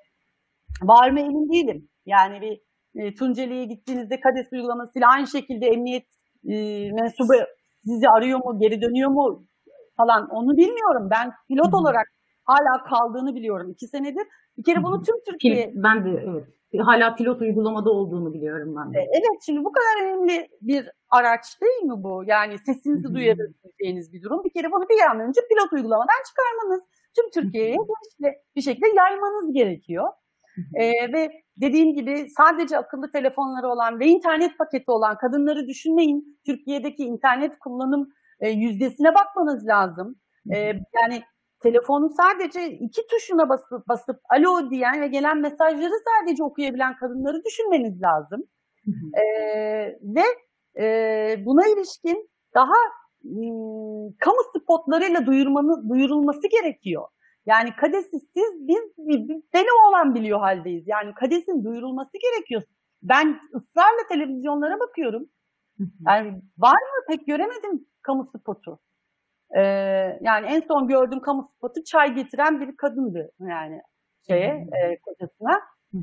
var 0.82 1.10
mı 1.10 1.20
emin 1.20 1.52
değilim. 1.52 1.88
Yani 2.06 2.40
bir 2.40 2.60
e, 3.02 3.14
Tunceli'ye 3.14 3.64
gittiğinizde 3.64 4.20
KADES 4.20 4.52
uygulamasıyla 4.52 5.08
aynı 5.08 5.26
şekilde 5.26 5.66
emniyet 5.66 6.06
e, 6.48 6.54
mensubu 6.92 7.32
sizi 7.84 8.08
arıyor 8.08 8.38
mu, 8.44 8.58
geri 8.60 8.82
dönüyor 8.82 9.10
mu 9.10 9.46
falan 9.96 10.28
onu 10.30 10.56
bilmiyorum. 10.56 11.08
Ben 11.10 11.32
pilot 11.48 11.74
olarak 11.74 12.06
hala 12.44 12.84
kaldığını 12.84 13.34
biliyorum 13.34 13.70
iki 13.70 13.86
senedir. 13.86 14.26
Bir 14.58 14.64
kere 14.64 14.82
bunu 14.82 15.02
tüm 15.02 15.16
Türkiye... 15.26 15.72
Ben 15.74 16.04
de 16.04 16.24
evet. 16.28 16.44
Hala 16.80 17.14
pilot 17.14 17.40
uygulamada 17.40 17.90
olduğunu 17.90 18.34
biliyorum 18.34 18.74
ben 18.76 18.94
de. 18.94 18.98
E, 18.98 19.02
Evet 19.02 19.42
şimdi 19.46 19.64
bu 19.64 19.72
kadar 19.72 20.06
önemli 20.06 20.48
bir 20.60 20.90
araç 21.10 21.60
değil 21.62 21.82
mi 21.82 21.94
bu? 21.96 22.22
Yani 22.26 22.58
sesinizi 22.58 23.14
duyabileceğiniz 23.14 24.12
bir 24.12 24.22
durum. 24.22 24.44
Bir 24.44 24.50
kere 24.50 24.72
bunu 24.72 24.88
bir 24.88 25.10
an 25.10 25.20
önce 25.20 25.40
pilot 25.48 25.72
uygulamadan 25.72 26.22
çıkarmanız, 26.28 26.82
tüm 27.16 27.30
Türkiye'ye 27.30 27.76
bir 28.56 28.62
şekilde 28.62 28.86
yaymanız 28.96 29.52
gerekiyor. 29.52 30.08
Ee, 30.74 31.12
ve 31.12 31.30
dediğim 31.56 31.94
gibi 31.94 32.26
sadece 32.38 32.78
akıllı 32.78 33.10
telefonları 33.10 33.68
olan 33.68 34.00
ve 34.00 34.06
internet 34.06 34.58
paketi 34.58 34.90
olan 34.90 35.16
kadınları 35.18 35.66
düşünmeyin. 35.66 36.38
Türkiye'deki 36.46 37.04
internet 37.04 37.58
kullanım 37.58 38.08
e, 38.40 38.50
yüzdesine 38.50 39.14
bakmanız 39.14 39.66
lazım. 39.66 40.16
Ee, 40.54 40.58
yani 40.58 41.22
telefonu 41.64 42.06
sadece 42.20 42.60
iki 42.86 43.02
tuşuna 43.10 43.48
basıp, 43.48 43.88
basıp 43.88 44.16
alo 44.36 44.70
diyen 44.70 45.00
ve 45.00 45.06
gelen 45.06 45.38
mesajları 45.40 45.96
sadece 46.08 46.44
okuyabilen 46.44 46.96
kadınları 46.96 47.44
düşünmeniz 47.44 48.02
lazım. 48.02 48.40
Ee, 49.20 49.24
ve 50.16 50.26
e, 50.84 50.86
buna 51.46 51.66
ilişkin 51.66 52.30
daha 52.54 52.78
m, 53.24 53.42
kamu 54.24 54.42
spotlarıyla 54.56 55.26
duyurmanı, 55.26 55.88
duyurulması 55.88 56.48
gerekiyor. 56.48 57.04
Yani 57.46 57.70
kadesi 57.80 58.16
siz 58.34 58.68
biz, 58.68 58.84
biz 58.98 59.28
deli 59.54 59.72
olan 59.88 60.14
biliyor 60.14 60.40
haldeyiz. 60.40 60.84
Yani 60.86 61.14
kadesin 61.14 61.64
duyurulması 61.64 62.12
gerekiyor. 62.22 62.62
Ben 63.02 63.40
ısrarla 63.54 64.02
televizyonlara 64.08 64.80
bakıyorum. 64.80 65.26
Yani 66.08 66.42
var 66.58 66.80
mı 66.90 67.04
pek 67.08 67.26
göremedim 67.26 67.86
kamu 68.02 68.24
spotu. 68.24 68.78
Ee, 69.56 69.60
yani 70.20 70.46
en 70.46 70.60
son 70.60 70.88
gördüğüm 70.88 71.20
kamu 71.20 71.48
spotu 71.56 71.84
çay 71.84 72.14
getiren 72.14 72.60
bir 72.60 72.76
kadındı 72.76 73.30
yani 73.40 73.80
şeye 74.26 74.66
e, 74.72 74.98
kocasına. 75.00 75.60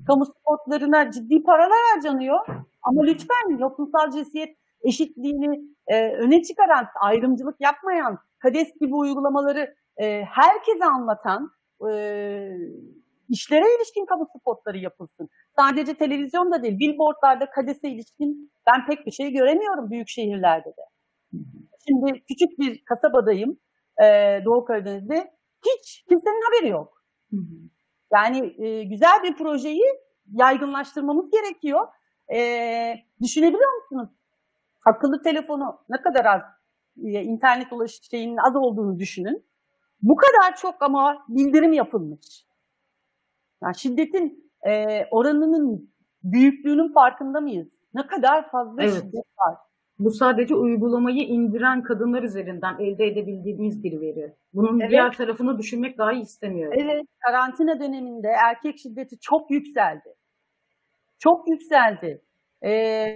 Kamu 0.08 0.26
spotlarına 0.26 1.12
ciddi 1.12 1.44
paralar 1.44 1.80
harcanıyor. 1.94 2.40
Ama 2.84 3.04
lütfen 3.04 3.60
toplumsal 3.60 4.12
cinsiyet 4.12 4.58
eşitliğini 4.84 5.62
e, 5.88 6.10
öne 6.10 6.42
çıkaran, 6.42 6.86
ayrımcılık 7.02 7.56
yapmayan, 7.60 8.18
KADES 8.40 8.68
gibi 8.82 8.96
uygulamaları 8.96 9.76
e, 9.98 10.24
herkese 10.24 10.86
anlatan 10.86 11.52
e, 11.90 11.92
işlere 13.30 13.66
ilişkin 13.78 14.06
kamu 14.06 14.28
spotları 14.40 14.78
yapılsın. 14.78 15.30
Sadece 15.60 15.94
televizyonda 15.94 16.64
değil, 16.64 16.80
billboardlarda 16.80 17.50
KADES'e 17.50 17.90
ilişkin 17.90 18.52
ben 18.68 18.86
pek 18.86 19.06
bir 19.06 19.12
şey 19.12 19.32
göremiyorum 19.32 19.90
büyük 19.90 20.10
şehirlerde 20.10 20.70
de. 20.70 20.82
Şimdi 21.88 22.24
küçük 22.28 22.60
bir 22.60 22.84
kasabadayım 22.86 23.60
e, 24.04 24.06
Doğu 24.46 24.66
Karadeniz'de. 24.66 25.34
Hiç 25.66 26.04
kimsenin 26.10 26.42
haberi 26.42 26.70
yok. 26.70 27.04
Yani 28.14 28.66
e, 28.66 28.84
güzel 28.84 29.24
bir 29.24 29.36
projeyi 29.36 29.84
yaygınlaştırmamız 30.34 31.32
gerekiyor. 31.32 31.88
E, 32.34 32.96
düşünebiliyor 33.22 33.82
musunuz? 33.82 34.10
Akıllı 34.86 35.22
telefonu 35.22 35.80
ne 35.90 36.02
kadar 36.02 36.26
az, 36.26 36.42
e, 37.04 37.10
internet 37.24 37.68
şeyinin 38.12 38.38
az 38.38 38.56
olduğunu 38.56 39.00
düşünün. 39.00 39.46
Bu 40.02 40.16
kadar 40.16 40.56
çok 40.56 40.82
ama 40.82 41.26
bildirim 41.30 41.74
yapılmış. 41.74 42.46
Yani 43.64 43.78
şiddetin 43.78 44.52
e, 44.68 45.06
oranının 45.12 45.94
büyüklüğünün 46.24 46.94
farkında 46.94 47.42
mıyız? 47.42 47.68
Ne 47.94 48.08
kadar 48.08 48.52
fazla 48.52 48.84
Evet. 48.84 48.94
şiddet 48.94 49.26
var. 49.38 49.58
Bu 50.02 50.12
sadece 50.12 50.56
uygulamayı 50.56 51.24
indiren 51.28 51.84
kadınlar 51.84 52.24
üzerinden 52.24 52.80
elde 52.80 53.06
edebildiğimiz 53.06 53.84
bir 53.84 54.02
veri. 54.02 54.36
Bunun 54.54 54.80
Evet. 54.80 54.92
diğer 54.92 55.12
tarafını 55.12 55.58
düşünmek 55.58 55.98
dahi 55.98 56.20
istemiyorum. 56.20 56.78
Evet, 56.82 57.06
karantina 57.20 57.80
döneminde 57.80 58.28
erkek 58.28 58.80
şiddeti 58.80 59.20
çok 59.20 59.52
yükseldi. 59.52 60.16
Çok 61.20 61.50
yükseldi. 61.50 62.22
Ee, 62.66 63.16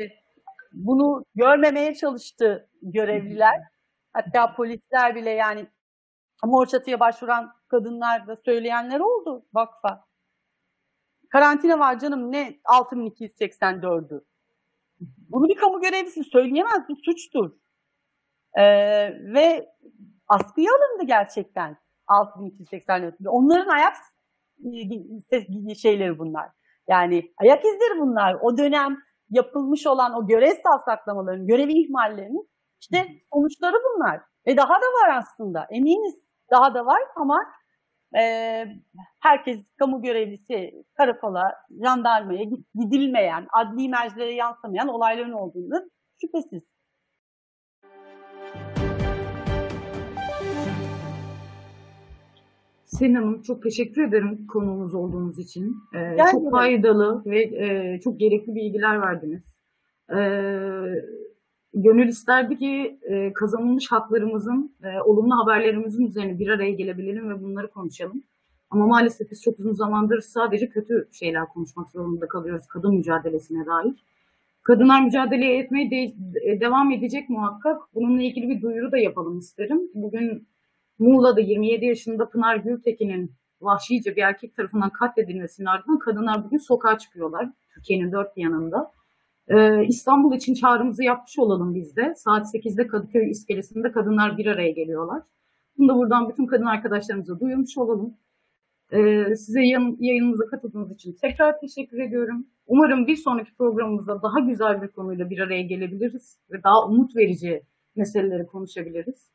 bunu 0.74 1.26
görmemeye 1.36 1.94
çalıştı 1.94 2.70
görevliler. 2.82 3.62
Hatta 4.14 4.56
polisler 4.56 5.16
bile 5.16 5.30
yani 5.30 5.68
mor 6.44 6.66
çatıya 6.66 7.00
başvuran 7.00 7.52
kadınlar 7.68 8.28
da 8.28 8.36
söyleyenler 8.36 9.00
oldu 9.00 9.46
vakfa. 9.54 10.06
Karantina 11.30 11.80
var 11.80 12.00
canım 12.00 12.32
ne 12.32 12.60
6284'ü. 12.66 14.22
Bunu 15.30 15.48
bir 15.50 15.56
kamu 15.56 15.82
görevlisi 15.82 16.24
söyleyemez. 16.24 16.90
Bu 16.90 16.96
suçtur. 16.96 17.52
Ee, 18.58 18.64
ve 19.34 19.70
askıya 20.28 20.72
alındı 20.72 21.06
gerçekten 21.08 21.78
6284. 22.08 23.16
Onların 23.28 23.70
ayak 23.70 23.96
e, 25.70 25.76
şeyleri 25.76 26.20
bunlar. 26.20 26.50
Yani 26.88 27.34
ayak 27.38 27.66
izleri 27.66 28.00
bunlar. 28.00 28.38
O 28.42 28.58
dönem 28.58 28.98
yapılmış 29.30 29.88
olan 29.88 30.14
o 30.14 30.28
görev 30.28 30.56
savsaklamaların, 30.64 31.48
görev 31.48 31.70
ihmallerinin 31.70 32.50
işte 32.82 33.08
sonuçları 33.34 33.76
bunlar. 33.76 34.22
Ve 34.48 34.58
daha 34.58 34.74
da 34.74 34.86
var 34.86 35.18
aslında. 35.18 35.68
Eminiz 35.70 36.16
daha 36.52 36.74
da 36.74 36.86
var 36.86 37.02
ama 37.16 37.38
e, 38.20 38.66
herkes 39.20 39.60
kamu 39.80 40.02
görevlisi 40.02 40.86
karakola, 40.94 41.44
jandarmaya 41.84 42.44
gidilmeyen, 42.76 43.48
adli 43.54 43.90
mercilere 43.90 44.34
yansımayan 44.34 44.88
olayların 44.88 45.32
olduğunu 45.32 45.90
şüphesiz. 46.22 46.64
Selin 52.86 53.16
Hanım 53.16 53.42
çok 53.42 53.64
teşekkür 53.64 54.08
ederim 54.08 54.48
konuğumuz 54.48 54.96
olduğunuz 54.96 55.40
için. 55.40 55.76
Ee, 55.96 56.18
çok 56.32 56.52
faydalı 56.52 57.26
ve 57.26 57.42
e, 57.42 58.00
çok 58.00 58.20
gerekli 58.20 58.56
bilgiler 58.56 59.02
verdiniz. 59.02 59.60
Ee, 60.10 60.18
gönül 61.76 62.08
isterdi 62.08 62.58
ki 62.58 63.00
e, 63.04 63.34
kazanılmış 63.34 63.92
haklarımızın, 63.92 64.76
e, 64.84 65.02
olumlu 65.02 65.36
haberlerimizin 65.44 66.06
üzerine 66.06 66.40
bir 66.40 66.48
araya 66.48 66.72
gelebilelim 66.72 67.30
ve 67.30 67.44
bunları 67.44 67.68
konuşalım. 67.72 68.24
Ama 68.70 68.88
maalesef 68.88 69.32
biz 69.32 69.42
çok 69.42 69.60
uzun 69.60 69.74
zamandır 69.74 70.22
sadece 70.22 70.70
kötü 70.70 71.10
şeyler 71.12 71.46
konuşmak 71.46 71.90
zorunda 71.90 72.28
kalıyoruz 72.28 72.68
kadın 72.68 72.96
mücadelesine 72.96 73.66
dair. 73.66 73.94
Kadınlar 74.64 75.04
mücadele 75.04 75.58
etmeye 75.58 75.92
de- 75.92 76.14
e, 76.52 76.60
devam 76.60 76.92
edecek 76.92 77.30
muhakkak. 77.30 77.82
Bununla 77.96 78.22
ilgili 78.22 78.50
bir 78.50 78.62
duyuru 78.62 78.92
da 78.92 78.98
yapalım 78.98 79.38
isterim. 79.40 79.82
Bugün 79.94 80.48
Muğla'da 81.00 81.42
27 81.42 81.86
yaşında 81.86 82.30
Pınar 82.30 82.56
Gültekin'in 82.56 83.32
vahşice 83.62 84.16
bir 84.16 84.22
erkek 84.22 84.56
tarafından 84.56 84.90
katledilmesinin 84.90 85.68
ardından 85.68 86.00
kadınlar 86.00 86.44
bugün 86.46 86.58
sokağa 86.58 86.98
çıkıyorlar. 86.98 87.50
Türkiye'nin 87.74 88.12
dört 88.12 88.38
yanında. 88.38 88.92
Ee, 89.50 89.86
İstanbul 89.88 90.36
için 90.36 90.54
çağrımızı 90.54 91.04
yapmış 91.04 91.40
olalım 91.40 91.76
biz 91.76 91.96
de. 91.96 92.14
Saat 92.16 92.46
8'de 92.56 92.88
Kadıköy 92.88 93.30
iskelesinde 93.30 93.92
kadınlar 93.92 94.38
bir 94.38 94.46
araya 94.46 94.72
geliyorlar. 94.72 95.24
Bunu 95.78 95.90
da 95.90 95.96
buradan 95.96 96.30
bütün 96.30 96.46
kadın 96.46 96.66
arkadaşlarımıza 96.66 97.40
duyurmuş 97.40 97.78
olalım. 97.78 98.18
Ee, 98.92 99.36
size 99.36 99.62
yayınımıza 100.00 100.46
katıldığınız 100.46 100.92
için 100.92 101.16
tekrar 101.22 101.60
teşekkür 101.60 102.00
ediyorum. 102.00 102.48
Umarım 102.68 103.08
bir 103.08 103.16
sonraki 103.16 103.56
programımızda 103.56 104.22
daha 104.22 104.40
güzel 104.40 104.82
bir 104.82 104.88
konuyla 104.88 105.30
bir 105.30 105.40
araya 105.40 105.62
gelebiliriz 105.62 106.40
ve 106.52 106.64
daha 106.64 106.88
umut 106.88 107.16
verici 107.16 107.62
meseleleri 107.96 108.46
konuşabiliriz. 108.46 109.32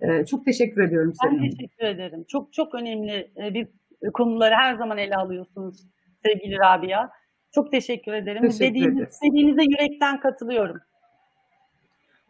Ee, 0.00 0.26
çok 0.26 0.44
teşekkür 0.44 0.82
ediyorum 0.82 1.12
Ben 1.24 1.28
Hanım. 1.28 1.50
teşekkür 1.50 1.84
ederim. 1.84 2.24
Çok 2.28 2.52
çok 2.52 2.74
önemli 2.74 3.12
e, 3.12 3.54
bir 3.54 3.68
konuları 4.12 4.54
her 4.54 4.74
zaman 4.74 4.98
ele 4.98 5.14
alıyorsunuz 5.14 5.86
sevgili 6.24 6.58
Rabia. 6.58 7.08
Çok 7.56 7.70
teşekkür 7.72 8.12
ederim. 8.12 8.42
Teşekkür 8.42 8.64
Dediğiniz, 8.64 8.96
ederiz. 8.98 9.20
dediğinize 9.24 9.62
yürekten 9.62 10.20
katılıyorum. 10.20 10.80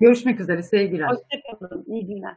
Görüşmek 0.01 0.41
üzere 0.41 0.63
sevgiler. 0.63 1.09
Hoşçakalın. 1.09 1.85
İyi 1.87 2.07
günler. 2.07 2.35